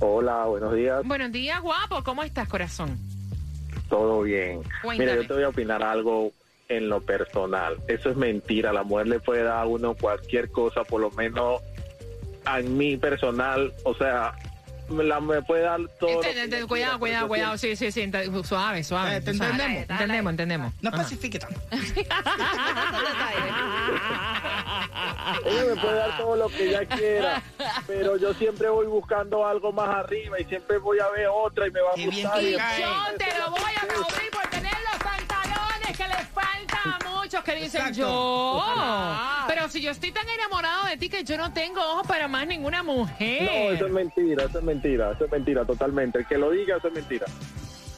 Hola, 0.00 0.44
buenos 0.46 0.74
días. 0.74 1.04
Buenos 1.04 1.32
días, 1.32 1.60
guapo. 1.60 2.02
¿Cómo 2.02 2.22
estás, 2.22 2.48
corazón? 2.48 2.98
Todo 3.88 4.22
bien. 4.22 4.62
Cuéntame. 4.82 5.10
Mira, 5.10 5.22
yo 5.22 5.28
te 5.28 5.34
voy 5.34 5.42
a 5.42 5.48
opinar 5.48 5.82
algo 5.82 6.32
en 6.68 6.88
lo 6.88 7.00
personal. 7.00 7.76
Eso 7.88 8.10
es 8.10 8.16
mentira. 8.16 8.72
La 8.72 8.82
mujer 8.82 9.08
le 9.08 9.20
puede 9.20 9.42
dar 9.42 9.58
a 9.58 9.66
uno 9.66 9.94
cualquier 9.94 10.50
cosa, 10.50 10.84
por 10.84 11.00
lo 11.00 11.10
menos 11.10 11.60
a 12.44 12.60
mí 12.60 12.96
personal. 12.96 13.72
O 13.84 13.94
sea, 13.94 14.34
la, 14.90 15.20
me 15.20 15.42
puede 15.42 15.62
dar 15.62 15.80
todo. 15.98 16.20
cuidado, 16.20 16.32
quiera, 16.32 16.66
cuidado, 16.66 16.98
pero 16.98 17.28
cuidado. 17.28 17.58
Sí, 17.58 17.76
sí, 17.76 17.90
sí. 17.92 18.02
ente- 18.02 18.44
Suave, 18.44 18.82
suave. 18.84 19.16
Eh, 19.16 19.20
te 19.20 19.34
suave. 19.34 19.52
entendemos. 19.52 19.90
Entendemos, 19.90 20.30
entendemos. 20.30 20.72
No 20.82 20.90
especifique 20.90 21.38
tanto. 21.38 21.60
Ella 25.44 25.64
me 25.74 25.80
puede 25.80 25.94
dar 25.96 26.16
todo 26.18 26.36
lo 26.36 26.48
que 26.48 26.68
ella 26.68 26.84
quiera, 26.86 27.42
pero 27.86 28.16
yo 28.16 28.34
siempre 28.34 28.68
voy 28.68 28.86
buscando 28.86 29.46
algo 29.46 29.72
más 29.72 29.88
arriba 29.88 30.38
y 30.40 30.44
siempre 30.44 30.78
voy 30.78 30.98
a 31.00 31.08
ver 31.08 31.28
otra 31.32 31.66
y 31.66 31.70
me 31.70 31.80
va 31.80 31.90
a 31.90 31.94
gustar. 32.04 32.42
y-. 32.42 32.52
Yo 32.52 33.16
te 33.18 33.38
lo 33.38 33.50
voy 33.50 33.72
a 33.76 33.80
aplaudir 33.82 34.30
por 34.30 34.46
tener 34.48 34.72
los 34.92 35.02
pantalones 35.02 35.96
que 35.96 36.08
les 36.08 36.28
falta 36.28 36.78
a 36.84 36.98
muchos 37.34 37.44
que 37.44 37.54
dicen 37.60 37.80
Exacto. 37.80 37.98
yo. 38.00 38.08
Ojalá. 38.56 39.44
Pero 39.48 39.68
si 39.68 39.80
yo 39.80 39.90
estoy 39.90 40.12
tan 40.12 40.28
enamorado 40.28 40.86
de 40.86 40.96
ti 40.96 41.08
que 41.08 41.24
yo 41.24 41.36
no 41.36 41.52
tengo 41.52 41.80
ojos 41.80 42.06
para 42.06 42.28
más 42.28 42.46
ninguna 42.46 42.78
No, 42.78 42.92
mujer. 42.94 43.74
eso 43.74 43.86
es 43.86 43.92
mentira, 43.92 44.44
eso 44.44 44.58
es 44.58 44.64
mentira, 44.64 45.12
eso 45.12 45.24
es 45.24 45.30
mentira 45.32 45.64
totalmente. 45.64 46.18
El 46.20 46.26
que 46.26 46.38
lo 46.38 46.50
diga, 46.50 46.76
eso 46.76 46.88
es 46.88 46.94
mentira. 46.94 47.26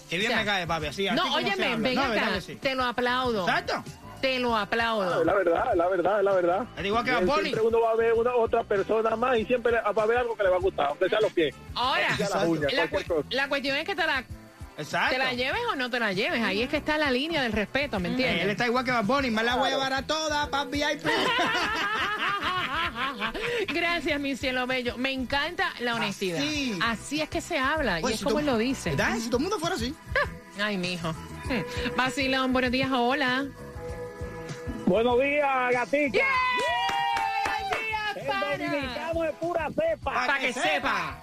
Qué 0.08 0.18
bien 0.18 0.30
O 0.30 0.34
sea, 0.34 0.40
me 0.44 0.46
cae, 0.46 0.66
papi. 0.66 0.86
Así, 0.86 1.08
no, 1.10 1.34
óyeme, 1.34 1.76
ven 1.76 1.94
No, 1.94 2.08
¿verdad 2.08 2.28
acá. 2.30 2.40
sí? 2.40 2.56
Te 2.56 2.74
lo 2.74 2.84
aplaudo. 2.84 3.46
Exacto. 3.48 3.82
Te 4.20 4.38
lo 4.38 4.56
Es 4.56 4.62
aplaudo. 4.62 5.24
la 5.24 5.34
verdad, 5.34 5.64
es 5.72 5.76
la 5.76 5.88
verdad, 5.88 6.18
es 6.18 6.24
la 6.24 6.32
verdad. 6.32 6.66
Al 6.76 6.86
igual 6.86 7.04
que 7.04 7.12
Bad 7.12 7.22
Bunny. 7.26 7.42
Siempre 7.50 7.60
uno 7.62 7.80
va 7.80 7.90
a 7.90 7.96
ver 7.96 8.12
una 8.14 8.34
otra 8.34 8.64
persona 8.64 9.14
más 9.16 9.36
y 9.38 9.44
siempre 9.44 9.72
va 9.72 10.02
a 10.02 10.06
ver 10.06 10.16
algo 10.18 10.34
que 10.36 10.42
le 10.44 10.48
va 10.48 10.56
a 10.56 10.60
gustar, 10.60 10.86
aunque 10.86 11.08
sea 11.08 11.20
los 11.20 11.32
pies. 11.32 11.54
Ahora, 11.74 12.16
sea 12.16 12.28
cu- 12.88 13.04
cosa. 13.06 13.26
la 13.30 13.48
cuestión 13.48 13.76
es 13.76 13.84
que 13.84 13.94
te 13.94 14.06
la, 14.06 14.24
Exacto. 14.78 15.12
te 15.16 15.18
la 15.18 15.32
lleves 15.32 15.60
o 15.72 15.76
no 15.76 15.88
te 15.90 15.98
la 15.98 16.12
lleves. 16.12 16.42
Ahí 16.42 16.62
es 16.62 16.68
que 16.68 16.76
está 16.76 16.98
la 16.98 17.10
línea 17.10 17.42
del 17.42 17.52
respeto, 17.52 17.98
¿me 17.98 18.08
Él 18.08 18.14
entiendes? 18.14 18.48
está 18.48 18.66
igual 18.66 18.84
que 18.84 18.90
Bad 18.92 19.04
Bunny. 19.04 19.30
Me 19.30 19.42
la 19.42 19.56
voy 19.56 19.68
a 19.68 19.70
llevar 19.72 19.92
a 19.94 20.02
toda 20.06 20.50
para 20.50 20.64
VIP. 20.64 21.06
Gracias, 23.68 24.20
mi 24.20 24.36
cielo 24.36 24.66
bello. 24.66 24.96
Me 24.96 25.12
encanta 25.12 25.72
la 25.80 25.94
honestidad. 25.94 26.38
Así. 26.38 26.78
Así 26.82 27.20
es 27.22 27.28
que 27.28 27.40
se 27.40 27.58
habla. 27.58 28.00
Y 28.00 28.04
es 28.12 28.18
si 28.18 28.24
como 28.24 28.38
él 28.40 28.46
lo 28.46 28.58
dice. 28.58 28.90
¿Verdad? 28.90 29.16
Si 29.16 29.26
todo 29.28 29.38
el 29.38 29.42
mundo 29.44 29.58
fuera 29.58 29.76
así. 29.76 29.94
Ay, 30.60 30.76
mijo. 30.76 31.14
Vacilón, 31.96 32.52
buenos 32.52 32.70
días, 32.70 32.90
hola. 32.92 33.46
Buenos 34.86 35.20
días, 35.20 35.72
gatita. 35.72 36.18
Buenos 38.26 38.70
días, 38.70 38.98
pana. 39.06 39.28
es 39.28 39.34
pura 39.36 39.68
cepa. 39.70 40.12
Para 40.14 40.38
que 40.38 40.52
sepa. 40.52 41.22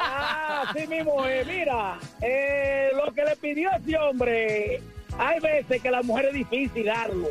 Ah, 0.00 0.72
sí 0.76 0.86
mismo, 0.86 1.26
eh, 1.26 1.44
mira, 1.46 1.98
eh, 2.20 2.90
lo 2.94 3.12
que 3.12 3.24
le 3.24 3.36
pidió 3.36 3.70
ese 3.72 3.96
hombre, 3.98 4.82
hay 5.18 5.40
veces 5.40 5.82
que 5.82 5.88
a 5.88 5.92
la 5.92 6.02
mujer 6.02 6.26
es 6.26 6.34
difícil 6.34 6.86
darlo. 6.86 7.28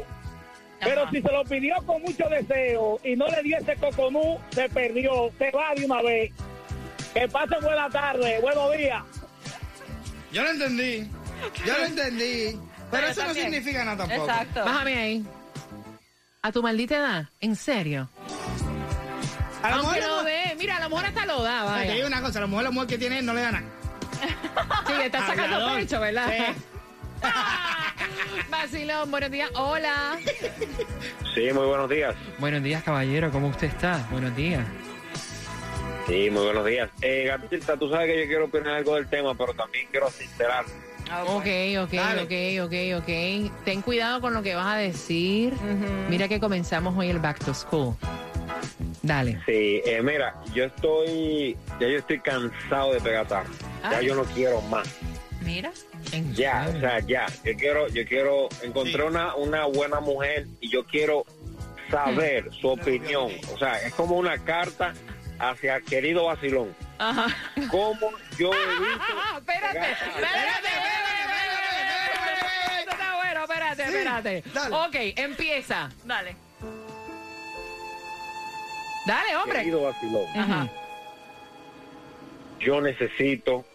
Pero 0.80 1.02
Ajá. 1.04 1.12
si 1.12 1.22
se 1.22 1.32
lo 1.32 1.44
pidió 1.44 1.76
con 1.86 2.02
mucho 2.02 2.28
deseo 2.30 3.00
y 3.04 3.16
no 3.16 3.28
le 3.28 3.42
dio 3.42 3.58
ese 3.58 3.76
coconú, 3.78 4.38
se 4.52 4.70
perdió, 4.70 5.32
se 5.38 5.50
va 5.52 5.74
de 5.76 5.86
una 5.86 6.02
vez. 6.02 6.32
Que 7.14 7.28
pasen 7.28 7.62
buena 7.62 7.90
tarde, 7.90 8.40
buenos 8.42 8.72
días. 8.78 9.04
Yo 10.32 10.44
lo 10.44 10.50
entendí. 10.52 11.10
Yo 11.66 11.78
lo 11.78 11.86
entendí. 11.86 12.52
Pero 12.52 12.62
Pero 12.92 13.08
eso 13.08 13.24
no 13.26 13.34
significa 13.34 13.84
nada 13.86 13.98
tampoco. 13.98 14.30
Exacto. 14.30 14.66
Bájame 14.66 14.98
ahí. 14.98 15.26
A 16.44 16.52
tu 16.52 16.62
maldita 16.62 16.96
edad, 16.98 17.26
en 17.40 17.56
serio. 17.56 18.08
A 19.64 19.70
lo 19.72 19.76
Aunque 19.78 20.00
mejor 20.00 20.10
lo 20.12 20.17
la 20.88 20.90
lo 20.90 20.96
mejor 20.96 21.06
hasta 21.06 21.26
lo 21.26 21.44
da, 21.44 21.62
mujer- 21.64 21.74
te 21.74 21.80
vaya. 21.80 21.94
digo 21.96 22.08
una 22.08 22.22
cosa, 22.22 22.40
a 22.40 22.42
lo 22.42 22.48
mejor 22.48 22.64
la 22.64 22.72
mujer 22.72 22.88
que 22.90 22.98
tiene 22.98 23.22
no 23.22 23.34
le 23.34 23.42
da 23.42 23.52
nada. 23.52 23.66
Sí, 24.88 24.94
está 25.04 25.20
sacando 25.28 25.56
Hablador. 25.58 25.80
pecho, 25.80 26.00
¿verdad? 26.00 26.30
Sí. 26.36 26.44
Vacilón, 28.50 29.12
buenos 29.12 29.32
días, 29.32 29.50
hola. 29.56 30.18
Sí, 31.34 31.52
muy 31.54 31.66
buenos 31.66 31.90
días. 31.90 32.16
Buenos 32.40 32.64
días, 32.64 32.84
caballero, 32.84 33.32
¿cómo 33.32 33.48
usted 33.48 33.68
está? 33.68 34.08
Buenos 34.12 34.36
días. 34.36 34.66
Sí, 36.08 36.30
muy 36.32 36.44
buenos 36.46 36.66
días. 36.66 36.90
Eh, 37.02 37.26
gatita, 37.28 37.76
tú 37.78 37.90
sabes 37.90 38.08
que 38.08 38.22
yo 38.22 38.28
quiero 38.28 38.46
opinar 38.46 38.70
algo 38.76 38.96
del 38.96 39.08
tema, 39.10 39.36
pero 39.36 39.54
también 39.54 39.88
quiero 39.92 40.10
sincerar. 40.10 40.64
Ah, 41.12 41.24
Ok, 41.26 41.46
ok, 41.84 41.92
Dale. 41.92 42.24
ok, 42.24 42.66
ok, 42.66 43.02
ok. 43.04 43.52
Ten 43.66 43.82
cuidado 43.82 44.22
con 44.22 44.34
lo 44.34 44.42
que 44.42 44.56
vas 44.56 44.68
a 44.68 44.76
decir. 44.78 45.54
Mira 46.10 46.28
que 46.28 46.40
comenzamos 46.40 46.98
hoy 46.98 47.10
el 47.10 47.20
back 47.20 47.40
to 47.44 47.54
school. 47.54 47.96
Dale. 49.02 49.42
Sí, 49.46 49.82
eh, 49.86 50.02
mira, 50.04 50.36
yo 50.54 50.66
estoy, 50.66 51.58
ya 51.80 51.88
yo 51.88 51.98
estoy 51.98 52.20
cansado 52.20 52.94
de 52.94 53.02
pegar 53.02 53.28
tarro. 53.28 53.50
Ya 53.84 53.98
Ay. 53.98 54.06
yo 54.08 54.16
no 54.16 54.24
quiero 54.26 54.62
más. 54.62 54.88
Mira. 55.42 55.72
Ya, 56.34 56.70
o 56.76 56.80
sea, 56.80 57.00
ya. 57.00 57.26
Yo 57.44 57.54
quiero, 57.56 57.88
yo 57.90 58.06
quiero 58.06 58.50
encontrar 58.64 59.02
Sí. 59.04 59.08
una, 59.08 59.36
una 59.36 59.66
buena 59.66 60.00
mujer 60.00 60.46
y 60.60 60.70
yo 60.70 60.86
quiero 60.86 61.26
saber 61.90 62.50
su 62.60 62.68
opinión. 62.70 63.32
O 63.54 63.58
sea, 63.58 63.82
es 63.82 63.94
como 63.94 64.16
una 64.18 64.38
carta 64.44 64.94
hacia 65.40 65.80
querido 65.82 66.26
vacilón. 66.26 66.76
Ajá. 66.98 67.28
Como 67.70 68.12
yo 68.38 68.52
he 68.54 68.80
visto. 68.80 69.04
Ah, 69.16 69.36
espérate, 69.38 69.80
espérate, 69.80 69.88
espérate, 69.98 70.68
espérate, 70.68 71.10
espérate, 71.22 72.14
espérate. 72.14 72.80
Esto 72.80 72.92
está 72.92 73.16
bueno, 73.16 73.42
espérate, 73.44 73.84
Sí, 73.86 73.90
espérate. 73.90 74.44
dale. 74.54 74.76
Ok, 74.76 74.96
empieza. 75.18 75.90
Dale. 79.08 79.36
Hombre. 79.38 79.60
Querido 79.60 79.82
vacilón, 79.84 80.26
Ajá. 80.38 80.68
yo 82.60 82.82
necesito 82.82 83.66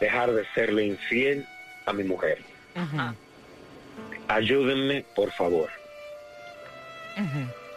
dejar 0.00 0.32
de 0.32 0.44
serle 0.54 0.84
infiel 0.86 1.46
a 1.86 1.92
mi 1.92 2.02
mujer. 2.04 2.42
Ajá. 2.74 3.14
Ayúdenme, 4.28 5.04
por 5.14 5.30
favor. 5.32 5.70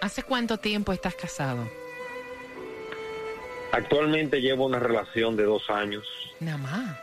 ¿Hace 0.01 0.23
cuánto 0.23 0.57
tiempo 0.57 0.91
estás 0.91 1.13
casado? 1.15 1.69
Actualmente 3.71 4.39
llevo 4.41 4.65
una 4.65 4.79
relación 4.79 5.35
de 5.35 5.43
dos 5.43 5.69
años. 5.69 6.03
Nada 6.39 6.57
más. 6.57 6.97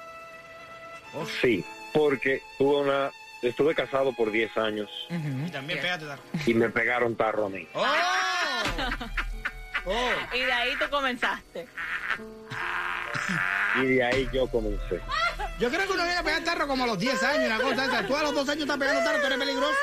Sí, 1.40 1.64
porque 1.92 2.42
tuve 2.58 2.76
una 2.80 3.10
estuve 3.42 3.74
casado 3.74 4.12
por 4.12 4.30
10 4.30 4.56
años 4.56 4.88
Y 5.10 5.50
también 5.50 5.80
pégate 5.80 6.06
tarro. 6.06 6.22
y 6.46 6.54
me 6.54 6.68
pegaron 6.70 7.16
tarro 7.16 7.46
a 7.46 7.48
mí. 7.50 7.68
¡Oh! 7.74 7.84
¡Oh! 9.84 10.34
Y 10.34 10.40
de 10.40 10.52
ahí 10.52 10.72
tú 10.78 10.88
comenzaste. 10.90 11.66
Y 13.82 13.86
de 13.86 14.04
ahí 14.04 14.28
yo 14.32 14.46
comencé. 14.48 15.00
Yo 15.58 15.70
creo 15.70 15.86
que 15.86 15.92
uno 15.92 16.04
viene 16.04 16.18
a 16.18 16.22
pegar 16.22 16.44
tarro 16.44 16.66
como 16.66 16.84
a 16.84 16.86
los 16.86 16.98
10 16.98 17.22
años, 17.22 17.46
una 17.46 17.58
cosa 17.58 17.84
esa. 17.86 18.06
Tú 18.06 18.16
a 18.16 18.22
los 18.22 18.34
2 18.34 18.48
años 18.48 18.62
estás 18.62 18.78
pegando 18.78 19.02
tarro, 19.02 19.20
tú 19.20 19.26
eres 19.26 19.38
peligroso. 19.38 19.76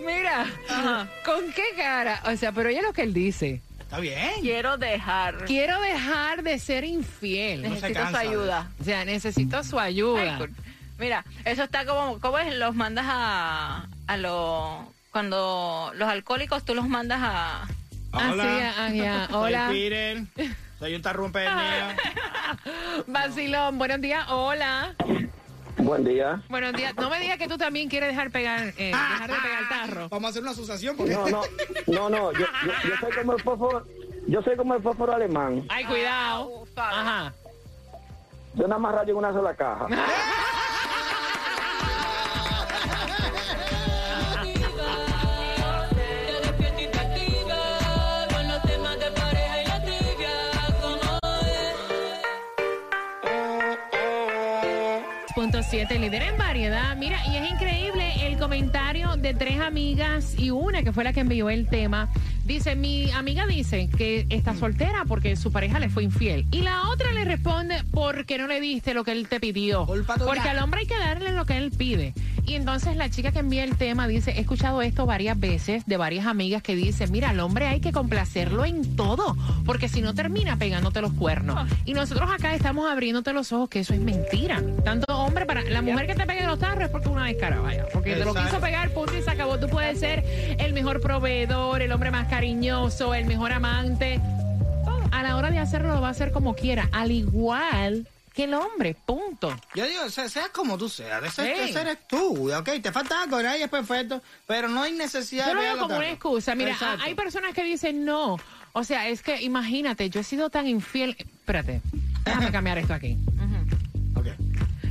Mira, 0.06 0.46
¿con 1.24 1.52
qué 1.52 1.64
cara? 1.76 2.22
O 2.26 2.36
sea, 2.36 2.52
pero 2.52 2.68
oye 2.68 2.82
lo 2.82 2.92
que 2.92 3.02
él 3.02 3.12
dice. 3.12 3.60
Está 3.80 3.98
bien. 3.98 4.40
Quiero 4.40 4.76
dejar. 4.78 5.44
Quiero 5.44 5.80
dejar 5.80 6.42
de 6.42 6.58
ser 6.58 6.84
infiel. 6.84 7.62
No 7.62 7.76
se 7.76 7.88
Necesito 7.88 8.10
su 8.10 8.16
ayuda. 8.16 8.70
O 8.80 8.84
sea, 8.84 9.04
necesito 9.04 9.64
su 9.64 9.78
ayuda. 9.78 10.38
Ay, 10.40 10.46
Mira, 10.98 11.24
eso 11.44 11.64
está 11.64 11.84
como, 11.84 12.20
¿cómo 12.20 12.38
es? 12.38 12.54
Los 12.54 12.74
mandas 12.74 13.06
a, 13.08 13.88
a 14.06 14.16
los, 14.16 14.86
cuando 15.10 15.92
los 15.96 16.08
alcohólicos 16.08 16.64
tú 16.64 16.74
los 16.74 16.88
mandas 16.88 17.18
a... 17.22 17.68
Ah, 18.14 18.32
sí, 18.32 18.40
ah, 18.40 18.90
ya. 18.90 19.28
Hola. 19.36 19.66
Soy 19.68 19.74
Peter. 19.74 20.24
Soy 20.78 20.94
un 20.94 21.02
tarrón 21.02 21.32
perdido. 21.32 21.54
Vacilón, 23.06 23.78
buenos 23.78 24.00
días. 24.00 24.26
Hola. 24.28 24.94
Buen 25.78 26.04
día. 26.04 26.42
Buenos 26.48 26.72
días. 26.74 26.94
No 26.96 27.10
me 27.10 27.20
digas 27.20 27.38
que 27.38 27.48
tú 27.48 27.58
también 27.58 27.88
quieres 27.88 28.10
dejar 28.10 28.30
pegar, 28.30 28.68
eh, 28.78 28.86
dejar 28.86 29.30
de 29.30 29.36
pegar 29.36 29.68
tarro. 29.68 30.08
Vamos 30.08 30.28
a 30.28 30.30
hacer 30.30 30.42
una 30.42 30.52
asociación 30.52 30.96
porque... 30.96 31.12
No, 31.12 31.28
no, 31.28 31.42
no, 31.86 32.08
no, 32.08 32.32
yo, 32.32 32.46
yo, 32.64 32.72
yo 32.88 32.96
soy 33.00 33.12
como 33.12 33.32
el 33.32 33.42
fósforo, 33.42 33.86
yo 34.28 34.42
soy 34.42 34.56
como 34.56 34.74
el 34.74 34.82
fósforo 34.82 35.12
alemán. 35.12 35.64
Ay, 35.68 35.84
cuidado. 35.84 36.64
Ajá. 36.76 37.34
Yo 38.54 38.68
nada 38.68 38.78
más 38.78 38.94
rayo 38.94 39.10
en 39.10 39.16
una 39.16 39.32
sola 39.32 39.54
caja. 39.54 39.88
7, 55.70 55.98
líder 55.98 56.22
en 56.22 56.36
variedad. 56.36 56.96
Mira, 56.96 57.18
y 57.26 57.36
es 57.36 57.50
increíble 57.50 58.26
el 58.26 58.38
comentario 58.38 59.16
de 59.16 59.34
tres 59.34 59.60
amigas 59.60 60.34
y 60.38 60.50
una 60.50 60.82
que 60.82 60.92
fue 60.92 61.04
la 61.04 61.12
que 61.12 61.20
envió 61.20 61.48
el 61.50 61.68
tema. 61.68 62.10
Dice, 62.44 62.76
mi 62.76 63.10
amiga 63.10 63.46
dice 63.46 63.88
que 63.96 64.26
está 64.28 64.54
soltera 64.54 65.04
porque 65.06 65.36
su 65.36 65.50
pareja 65.50 65.78
le 65.78 65.88
fue 65.88 66.04
infiel. 66.04 66.46
Y 66.50 66.60
la 66.60 66.88
otra 66.90 67.12
le 67.12 67.24
responde, 67.24 67.82
porque 67.92 68.36
no 68.38 68.46
le 68.46 68.60
diste 68.60 68.94
lo 68.94 69.04
que 69.04 69.12
él 69.12 69.28
te 69.28 69.40
pidió. 69.40 69.86
Porque 69.86 70.48
al 70.48 70.58
hombre 70.58 70.80
hay 70.80 70.86
que 70.86 70.98
darle 70.98 71.32
lo 71.32 71.46
que 71.46 71.56
él 71.56 71.70
pide. 71.70 72.12
Y 72.46 72.54
entonces 72.54 72.96
la 72.96 73.08
chica 73.08 73.32
que 73.32 73.38
envía 73.38 73.64
el 73.64 73.76
tema 73.76 74.06
dice, 74.06 74.32
he 74.32 74.40
escuchado 74.40 74.82
esto 74.82 75.06
varias 75.06 75.38
veces 75.38 75.86
de 75.86 75.96
varias 75.96 76.26
amigas 76.26 76.62
que 76.62 76.76
dicen, 76.76 77.10
mira, 77.10 77.30
al 77.30 77.40
hombre 77.40 77.66
hay 77.66 77.80
que 77.80 77.90
complacerlo 77.90 78.64
en 78.66 78.96
todo, 78.96 79.34
porque 79.64 79.88
si 79.88 80.02
no 80.02 80.14
termina 80.14 80.58
pegándote 80.58 81.00
los 81.00 81.12
cuernos. 81.12 81.66
Y 81.86 81.94
nosotros 81.94 82.30
acá 82.30 82.54
estamos 82.54 82.90
abriéndote 82.90 83.32
los 83.32 83.52
ojos 83.52 83.70
que 83.70 83.80
eso 83.80 83.94
es 83.94 84.00
mentira. 84.00 84.62
Tanto 84.84 85.06
hombre 85.16 85.46
para 85.46 85.62
la 85.62 85.80
mujer 85.80 86.06
que 86.06 86.14
te 86.14 86.26
pegue 86.26 86.46
los 86.46 86.58
tarros 86.58 86.84
es 86.84 86.90
porque 86.90 87.08
una 87.08 87.24
descara, 87.26 87.60
vaya. 87.60 87.86
Porque 87.92 88.14
te 88.14 88.24
lo 88.24 88.34
quiso 88.34 88.60
pegar, 88.60 88.90
punto 88.90 89.16
y 89.16 89.22
se 89.22 89.30
acabó. 89.30 89.58
Tú 89.58 89.68
puedes 89.68 89.98
ser 89.98 90.22
el 90.58 90.74
mejor 90.74 91.00
proveedor, 91.00 91.80
el 91.80 91.92
hombre 91.92 92.10
más 92.10 92.28
cariñoso, 92.28 93.14
el 93.14 93.24
mejor 93.24 93.52
amante. 93.52 94.20
A 95.10 95.22
la 95.22 95.36
hora 95.36 95.50
de 95.50 95.60
hacerlo 95.60 95.94
lo 95.94 96.00
va 96.00 96.08
a 96.08 96.10
hacer 96.10 96.30
como 96.30 96.54
quiera, 96.54 96.88
al 96.92 97.10
igual 97.10 98.06
que 98.34 98.44
el 98.44 98.54
hombre, 98.54 98.96
punto. 99.06 99.54
Yo 99.74 99.86
digo, 99.86 100.08
se- 100.10 100.28
seas 100.28 100.48
como 100.48 100.76
tú 100.76 100.88
seas, 100.88 101.22
ese, 101.24 101.44
Sí. 101.54 101.70
ese 101.70 101.80
eres 101.80 101.98
tú, 102.08 102.52
¿ok? 102.52 102.68
Te 102.82 102.90
falta 102.92 103.22
algo, 103.22 103.40
nadie 103.40 103.64
es 103.64 103.70
perfecto, 103.70 104.20
pero 104.46 104.68
no 104.68 104.82
hay 104.82 104.92
necesidad 104.92 105.44
Yo 105.44 105.50
de 105.50 105.54
lo 105.54 105.60
veo 105.60 105.78
como 105.78 105.96
una 105.96 106.10
excusa. 106.10 106.54
Mira, 106.54 106.72
Exacto. 106.72 107.04
hay 107.04 107.14
personas 107.14 107.54
que 107.54 107.62
dicen 107.64 108.04
no. 108.04 108.36
O 108.72 108.82
sea, 108.82 109.08
es 109.08 109.22
que 109.22 109.40
imagínate, 109.40 110.10
yo 110.10 110.20
he 110.20 110.24
sido 110.24 110.50
tan 110.50 110.66
infiel. 110.66 111.16
Espérate, 111.18 111.80
déjame 112.24 112.50
cambiar 112.50 112.76
esto 112.78 112.92
aquí. 112.92 113.16
Ok. 114.16 114.26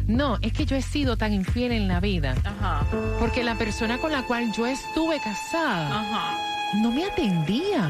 No, 0.08 0.38
es 0.42 0.54
que 0.54 0.66
yo 0.66 0.76
he 0.78 0.82
sido 0.82 1.18
tan 1.18 1.34
infiel 1.34 1.72
en 1.74 1.88
la 1.90 2.00
vida. 2.00 2.36
Ajá, 2.46 2.86
Porque 3.20 3.44
la 3.44 3.56
persona 3.58 3.98
con 3.98 4.12
la 4.14 4.24
cual 4.24 4.52
yo 4.54 4.66
estuve 4.68 5.18
casada 5.22 6.00
ajá. 6.00 6.38
no 6.82 6.92
me 6.92 7.06
atendía. 7.06 7.90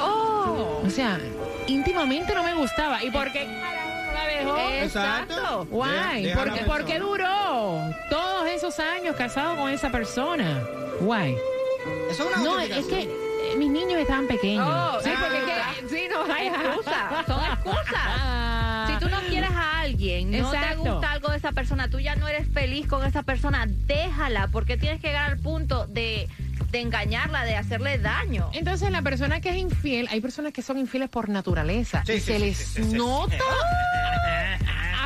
Oh, 0.00 0.82
O 0.84 0.90
sea, 0.90 1.18
íntimamente 1.66 2.34
no 2.34 2.42
me 2.42 2.54
gustaba. 2.54 3.02
¿Y 3.02 3.10
por 3.10 3.32
qué 3.32 3.44
carajo 3.44 3.74
no 3.74 3.75
la 4.16 4.26
dejó? 4.26 4.58
Exacto. 4.58 5.66
Guay. 5.70 6.22
Deja- 6.24 6.34
deja 6.44 6.44
¿Por, 6.44 6.54
qué- 6.58 6.64
por 6.64 6.84
qué 6.84 6.92
persona. 6.94 7.10
duró 7.10 7.80
todos 8.10 8.46
esos 8.48 8.78
años 8.80 9.16
casado 9.16 9.56
con 9.56 9.70
esa 9.70 9.90
persona? 9.90 10.62
Guay. 11.00 11.36
Eso 12.10 12.24
es 12.24 12.36
una 12.36 12.44
No, 12.44 12.58
es 12.60 12.86
que 12.86 13.02
eh, 13.02 13.56
mis 13.56 13.70
niños 13.70 14.00
estaban 14.00 14.26
pequeños. 14.26 14.66
Oh, 14.68 14.98
sí, 15.02 15.10
ah, 15.14 15.18
porque 15.20 15.38
es 15.38 15.44
que, 15.44 15.88
sí, 15.96 16.08
no, 16.10 16.24
ay, 16.34 16.48
excusas, 16.48 17.26
son 17.26 17.44
excusas. 17.44 17.94
Ah. 17.94 18.86
Si 18.88 19.04
tú 19.04 19.08
no 19.10 19.20
quieres 19.28 19.50
a 19.50 19.80
alguien, 19.80 20.30
no 20.32 20.50
te 20.50 20.74
gusta 20.76 21.12
algo 21.12 21.28
de 21.30 21.36
esa 21.36 21.52
persona, 21.52 21.88
tú 21.88 22.00
ya 22.00 22.16
no 22.16 22.26
eres 22.26 22.48
feliz 22.52 22.86
con 22.88 23.04
esa 23.04 23.22
persona, 23.22 23.66
déjala, 23.68 24.48
porque 24.48 24.76
tienes 24.76 25.00
que 25.00 25.08
llegar 25.08 25.30
al 25.30 25.38
punto 25.38 25.86
de, 25.86 26.28
de 26.70 26.80
engañarla, 26.80 27.44
de 27.44 27.56
hacerle 27.56 27.98
daño. 27.98 28.50
Entonces, 28.52 28.90
la 28.90 29.02
persona 29.02 29.40
que 29.40 29.50
es 29.50 29.56
infiel, 29.56 30.08
hay 30.10 30.20
personas 30.20 30.52
que 30.52 30.62
son 30.62 30.78
infieles 30.78 31.08
por 31.08 31.28
naturaleza. 31.28 32.02
Sí, 32.06 32.14
y 32.14 32.20
sí, 32.20 32.26
se 32.26 32.38
sí, 32.38 32.44
les 32.44 32.56
sí, 32.56 32.64
sí, 32.82 32.90
sí. 32.90 32.96
nota 32.96 33.36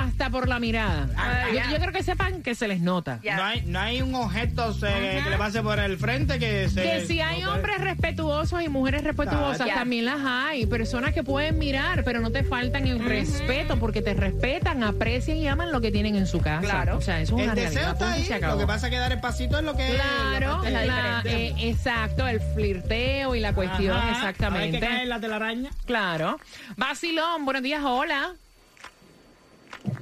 hasta 0.00 0.30
por 0.30 0.48
la 0.48 0.58
mirada. 0.58 1.08
Ah, 1.16 1.44
yo, 1.70 1.76
creo 1.78 1.92
que 1.92 2.02
sepan 2.02 2.42
que 2.42 2.54
se 2.54 2.68
les 2.68 2.80
nota. 2.80 3.20
No 3.24 3.42
hay, 3.44 3.62
no 3.62 3.78
hay 3.80 4.02
un 4.02 4.14
objeto 4.14 4.72
se- 4.74 5.20
que 5.24 5.30
le 5.30 5.36
pase 5.38 5.62
por 5.62 5.78
el 5.78 5.96
frente 5.98 6.38
que 6.38 6.68
se... 6.68 6.82
Que 6.82 7.06
si 7.06 7.20
hay 7.20 7.40
no 7.40 7.46
puede- 7.48 7.56
hombres 7.58 7.80
respetuosos 7.80 8.62
y 8.62 8.68
mujeres 8.68 9.04
respetuosas, 9.04 9.66
Ya. 9.66 9.74
también 9.74 10.04
las 10.04 10.20
hay. 10.24 10.66
Personas 10.66 11.12
que 11.14 11.22
pueden 11.22 11.58
mirar, 11.58 12.04
pero 12.04 12.20
no 12.20 12.30
te 12.30 12.42
faltan 12.44 12.86
el 12.86 13.04
respeto, 13.04 13.78
porque 13.78 14.02
te 14.02 14.14
respetan, 14.14 14.82
aprecian 14.82 15.36
y 15.36 15.48
aman 15.48 15.72
lo 15.72 15.80
que 15.80 15.90
tienen 15.90 16.16
en 16.16 16.26
su 16.26 16.40
casa. 16.40 16.60
Claro. 16.60 16.96
O 16.96 17.00
sea, 17.00 17.20
eso 17.20 17.36
es 17.36 17.40
El 17.42 17.44
una 17.46 17.54
deseo 17.54 17.70
realidad. 17.72 17.92
está 17.92 18.04
punto 18.04 18.16
y 18.18 18.20
ahí, 18.22 18.26
se 18.26 18.34
acabó. 18.34 18.54
lo 18.54 18.60
que 18.60 18.66
pasa 18.66 18.86
es 18.86 18.90
que 18.92 18.98
dar 18.98 19.12
el 19.12 19.20
pasito 19.20 19.58
es 19.58 19.64
lo 19.64 19.76
que 19.76 19.86
Claro, 19.94 20.52
parte- 20.56 20.70
la- 20.70 20.84
la 20.84 21.22
eh, 21.26 21.54
exacto, 21.58 22.26
el 22.26 22.40
flirteo 22.40 23.34
y 23.34 23.40
la 23.40 23.52
cuestión, 23.54 23.96
Ajá, 23.96 24.10
exactamente. 24.12 24.76
Hay 24.76 24.80
que 24.80 24.86
caer 24.86 25.02
en 25.02 25.08
la 25.08 25.20
telaraña. 25.20 25.70
Claro. 25.86 26.38
Basilón, 26.76 27.44
buenos 27.44 27.62
días, 27.62 27.82
hola. 27.84 28.32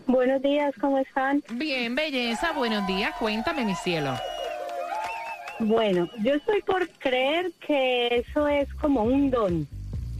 Buenos 0.08 0.40
días, 0.42 0.74
¿cómo 0.80 0.98
están? 0.98 1.42
Bien, 1.52 1.94
belleza, 1.94 2.52
buenos 2.52 2.86
días. 2.86 3.14
Cuéntame, 3.18 3.64
mi 3.66 3.74
cielo. 3.74 4.14
Bueno, 5.60 6.08
yo 6.22 6.32
estoy 6.34 6.62
por 6.62 6.88
creer 6.98 7.52
que 7.66 8.06
eso 8.26 8.48
es 8.48 8.72
como 8.74 9.02
un 9.02 9.30
don 9.30 9.68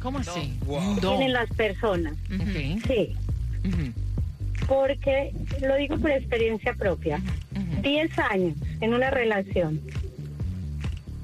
¿Cómo 0.03 0.19
así? 0.19 0.53
Wow. 0.67 0.79
Un 0.79 0.95
que 0.97 1.01
don. 1.01 1.17
tienen 1.17 1.33
las 1.33 1.49
personas. 1.55 2.15
Sí, 2.87 3.15
porque 4.69 5.33
lo 5.63 5.75
digo 5.77 5.97
por 5.99 6.11
experiencia 6.11 6.75
propia. 6.75 7.17
ujú. 7.57 7.81
Diez 7.83 8.17
años 8.19 8.57
en 8.83 8.93
una 8.93 9.11
relación. 9.11 9.81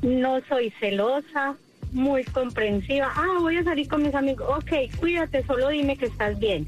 No 0.00 0.40
soy 0.48 0.72
celosa, 0.80 1.54
muy 1.92 2.24
comprensiva. 2.24 3.12
Ah, 3.14 3.36
voy 3.40 3.58
a 3.58 3.64
salir 3.64 3.88
con 3.88 4.02
mis 4.02 4.14
amigos. 4.14 4.48
Ok, 4.56 4.72
cuídate, 4.98 5.44
solo 5.44 5.68
dime 5.68 5.96
que 5.98 6.06
estás 6.06 6.38
bien. 6.38 6.66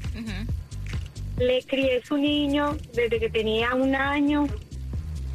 Le 1.37 1.61
crié 1.63 2.01
su 2.03 2.17
niño 2.17 2.75
desde 2.93 3.19
que 3.19 3.29
tenía 3.29 3.75
un 3.75 3.93
año 3.95 4.47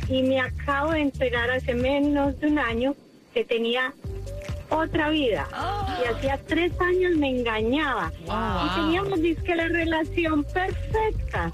y 0.09 0.23
me 0.23 0.41
acabo 0.41 0.93
de 0.93 1.01
enterar 1.01 1.51
hace 1.51 1.75
menos 1.75 2.39
de 2.41 2.49
un 2.49 2.59
año 2.59 2.95
que 3.33 3.45
tenía 3.45 3.93
otra 4.69 5.11
vida. 5.11 5.47
Y 6.03 6.07
hacía 6.13 6.39
tres 6.47 6.73
años 6.81 7.17
me 7.17 7.31
engañaba. 7.31 8.11
Wow. 8.27 8.67
Y 8.67 8.81
teníamos 8.81 9.23
disque 9.23 9.55
la 9.55 9.69
relación 9.69 10.45
perfecta. 10.45 11.53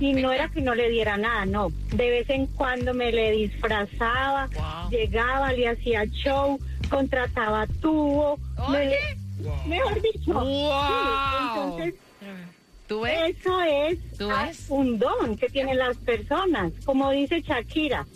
Y 0.00 0.14
no 0.14 0.32
era 0.32 0.48
que 0.48 0.62
no 0.62 0.74
le 0.74 0.88
diera 0.88 1.16
nada, 1.16 1.44
no. 1.44 1.68
De 1.92 2.10
vez 2.10 2.30
en 2.30 2.46
cuando 2.46 2.94
me 2.94 3.12
le 3.12 3.30
disfrazaba, 3.32 4.48
Wow. 4.54 4.90
llegaba, 4.90 5.52
le 5.52 5.68
hacía 5.68 6.06
show, 6.06 6.58
contrataba 6.90 7.66
tubo. 7.80 8.38
me- 8.70 8.96
mejor 9.66 10.00
dicho. 10.00 10.44
Sí, 10.44 10.68
entonces, 11.48 11.94
¿Tú 12.86 13.00
ves? 13.02 13.36
eso 13.38 13.60
es 13.62 13.98
¿Tú 14.18 14.28
ves? 14.28 14.66
un 14.68 14.98
don 14.98 15.36
que 15.36 15.48
tienen 15.48 15.78
las 15.78 15.96
personas. 15.98 16.72
Como 16.84 17.10
dice 17.10 17.40
Shakira, 17.40 18.06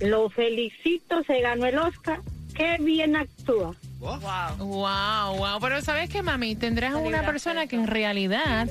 lo 0.00 0.28
felicito, 0.30 1.22
se 1.24 1.40
ganó 1.40 1.66
el 1.66 1.78
Oscar. 1.78 2.20
Qué 2.54 2.76
bien 2.80 3.16
actúa. 3.16 3.74
Wow. 3.98 4.18
Wow, 4.58 5.36
wow. 5.36 5.60
Pero 5.60 5.82
¿sabes 5.82 6.08
qué, 6.08 6.22
mami? 6.22 6.54
Tendrás 6.54 6.94
una 6.94 7.02
libraste 7.04 7.26
persona 7.26 7.66
que 7.66 7.76
en 7.76 7.86
realidad 7.86 8.68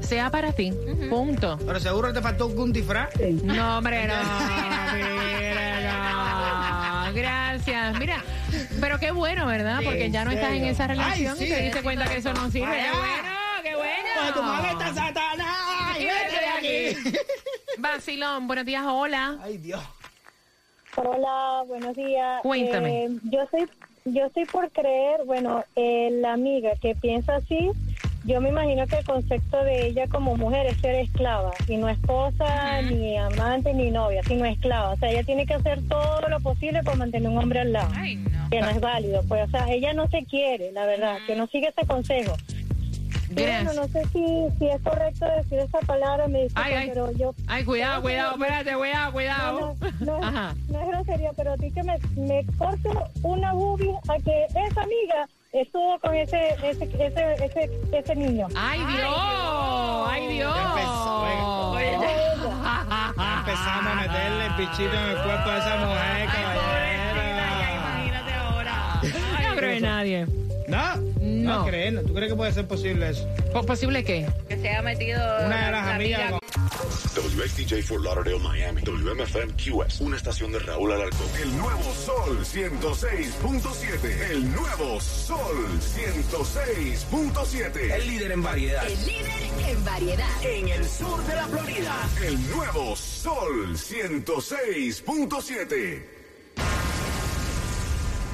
sea 0.00 0.30
para 0.30 0.52
ti. 0.52 0.72
Punto. 1.10 1.58
Pero 1.64 1.80
seguro 1.80 2.12
te 2.12 2.20
faltó 2.20 2.46
un 2.46 2.72
disfraz. 2.72 3.10
Sí. 3.16 3.40
No, 3.44 3.78
hombre, 3.78 4.06
no. 4.06 4.14
mira, 4.94 7.06
no. 7.08 7.14
Gracias. 7.14 7.98
Mira, 7.98 8.22
pero 8.80 8.98
qué 8.98 9.10
bueno, 9.10 9.46
¿verdad? 9.46 9.80
Porque 9.84 10.10
ya 10.10 10.24
no 10.24 10.30
estás 10.30 10.52
en 10.52 10.64
esa 10.64 10.86
relación 10.86 11.32
Ay, 11.32 11.38
sí, 11.38 11.44
y 11.44 11.48
te 11.48 11.62
diste 11.62 11.82
cuenta 11.82 12.08
que 12.08 12.16
eso 12.18 12.32
no 12.34 12.50
sirve. 12.50 12.66
Vaya. 12.66 12.92
¡Qué 12.92 12.98
bueno! 12.98 13.35
¡Qué 13.86 14.20
Pues 14.20 14.34
tu 14.34 14.42
maleta, 14.42 14.94
Satanás. 14.94 16.00
Y 16.00 16.04
vete 16.04 16.40
de 16.40 16.46
aquí. 16.46 17.18
Vacilón, 17.78 18.46
buenos 18.46 18.66
días, 18.66 18.84
hola. 18.86 19.38
Ay, 19.42 19.58
Dios. 19.58 19.82
Hola, 20.96 21.62
buenos 21.66 21.94
días. 21.94 22.40
Cuéntame. 22.42 23.04
Eh, 23.04 23.10
yo 23.24 23.42
estoy, 23.42 23.68
yo 24.06 24.26
estoy 24.26 24.46
por 24.46 24.70
creer, 24.70 25.24
bueno, 25.26 25.62
eh, 25.76 26.08
la 26.20 26.32
amiga 26.32 26.70
que 26.80 26.94
piensa 26.94 27.36
así, 27.36 27.70
yo 28.24 28.40
me 28.40 28.48
imagino 28.48 28.86
que 28.86 28.96
el 28.96 29.04
concepto 29.04 29.62
de 29.62 29.86
ella 29.86 30.06
como 30.08 30.36
mujer 30.36 30.66
es 30.66 30.78
ser 30.80 30.96
esclava 30.96 31.52
y 31.68 31.76
no 31.76 31.88
esposa, 31.88 32.82
ni 32.82 33.16
amante, 33.16 33.72
ni 33.72 33.90
novia, 33.90 34.22
sino 34.24 34.46
esclava. 34.46 34.94
O 34.94 34.96
sea, 34.96 35.10
ella 35.10 35.22
tiene 35.22 35.46
que 35.46 35.54
hacer 35.54 35.80
todo 35.86 36.28
lo 36.28 36.40
posible 36.40 36.82
por 36.82 36.96
mantener 36.96 37.30
un 37.30 37.38
hombre 37.38 37.60
al 37.60 37.72
lado. 37.72 37.92
Ay, 37.94 38.16
no. 38.16 38.50
Que 38.50 38.60
no 38.60 38.70
es 38.70 38.80
válido, 38.80 39.22
pues, 39.28 39.46
o 39.46 39.50
sea, 39.50 39.70
ella 39.70 39.92
no 39.92 40.08
se 40.08 40.24
quiere, 40.24 40.72
la 40.72 40.86
verdad, 40.86 41.18
que 41.26 41.36
no 41.36 41.46
sigue 41.46 41.68
ese 41.68 41.86
consejo. 41.86 42.34
Gracias. 43.30 43.64
Bueno, 43.64 43.82
no 43.82 43.88
sé 43.88 44.02
si, 44.12 44.58
si 44.58 44.68
es 44.68 44.80
correcto 44.82 45.26
decir 45.36 45.58
esa 45.58 45.78
palabra, 45.80 46.28
me 46.28 46.42
disculpan, 46.44 46.64
Ay, 46.64 46.74
ay. 46.74 46.88
pero 46.88 47.10
yo... 47.12 47.34
Ay, 47.46 47.64
cuidado, 47.64 47.96
No, 47.96 48.02
cuidado, 48.02 48.36
no, 48.36 48.44
espérate, 48.44 48.74
cuidado, 48.76 49.06
no, 49.06 49.12
cuidado. 49.12 49.76
no, 50.00 50.18
no, 50.20 50.24
Ajá. 50.26 50.54
no 50.68 50.80
es 50.80 50.86
grosería, 50.88 51.30
pero 51.36 51.52
a 51.52 51.56
ti 51.56 51.70
que 51.72 51.82
me, 51.82 51.98
me 52.16 52.46
corto 52.58 53.10
una 53.22 53.52
boobie 53.52 53.94
a 54.08 54.16
que 54.22 54.44
esa 54.46 54.82
amiga 54.82 55.28
estuvo 55.52 55.98
con 56.00 56.14
ese 56.14 56.50
ese 56.62 56.84
ese 56.84 57.44
ese, 57.44 57.70
ese 57.92 58.14
niño. 58.16 58.46
Ay, 58.54 58.78
Dios. 58.78 60.06
Ay, 60.10 60.26
Dios. 60.28 60.54
Ya 60.54 60.62
empezó, 60.68 61.70
oiga. 61.70 62.00
Ya 63.16 63.38
empezamos 63.38 63.92
a 63.92 63.94
meterle 63.94 64.46
el 64.46 64.52
bichito 64.54 64.92
en 64.94 65.10
el 65.10 65.22
cuerpo 65.22 65.50
de 65.50 65.58
esa 65.58 65.76
mujer, 65.76 66.26
caballero. 66.26 67.22
Imagínate 67.74 68.32
ahora. 68.34 69.00
No 69.50 69.56
creo 69.56 69.70
en 69.72 69.82
nadie. 69.82 70.26
No, 70.68 70.78
no, 71.46 71.64
¿no? 71.92 72.02
¿Tú 72.02 72.14
crees 72.14 72.32
que 72.32 72.36
puede 72.36 72.52
ser 72.52 72.66
posible 72.66 73.10
eso? 73.10 73.26
¿Po- 73.52 73.64
¿Posible 73.64 74.02
qué? 74.04 74.26
Que 74.48 74.56
se 74.56 74.68
haya 74.68 74.82
metido 74.82 75.20
Una 75.46 75.56
de 75.66 75.68
la 75.70 75.70
las 75.70 75.88
amigas 75.94 76.20
amiga 76.20 76.38
for 77.86 78.00
Lauderdale, 78.02 78.38
Miami. 78.38 78.82
WMFM 78.82 79.52
QS. 79.54 80.00
Una 80.00 80.16
estación 80.16 80.52
de 80.52 80.58
Raúl 80.60 80.92
Alarcón. 80.92 81.26
El 81.42 81.56
nuevo 81.56 81.82
Sol 81.94 82.38
106.7. 82.44 84.30
El 84.30 84.52
nuevo 84.52 85.00
Sol 85.00 85.66
106.7. 85.96 87.92
El 87.94 88.06
líder 88.06 88.32
en 88.32 88.42
variedad. 88.42 88.86
El 88.86 89.06
líder 89.06 89.42
en 89.68 89.84
variedad. 89.84 90.28
En 90.44 90.68
el 90.68 90.84
sur 90.84 91.24
de 91.26 91.34
la 91.34 91.46
Florida. 91.46 91.94
El 92.24 92.50
nuevo 92.50 92.94
Sol 92.96 93.76
106.7. 93.76 96.15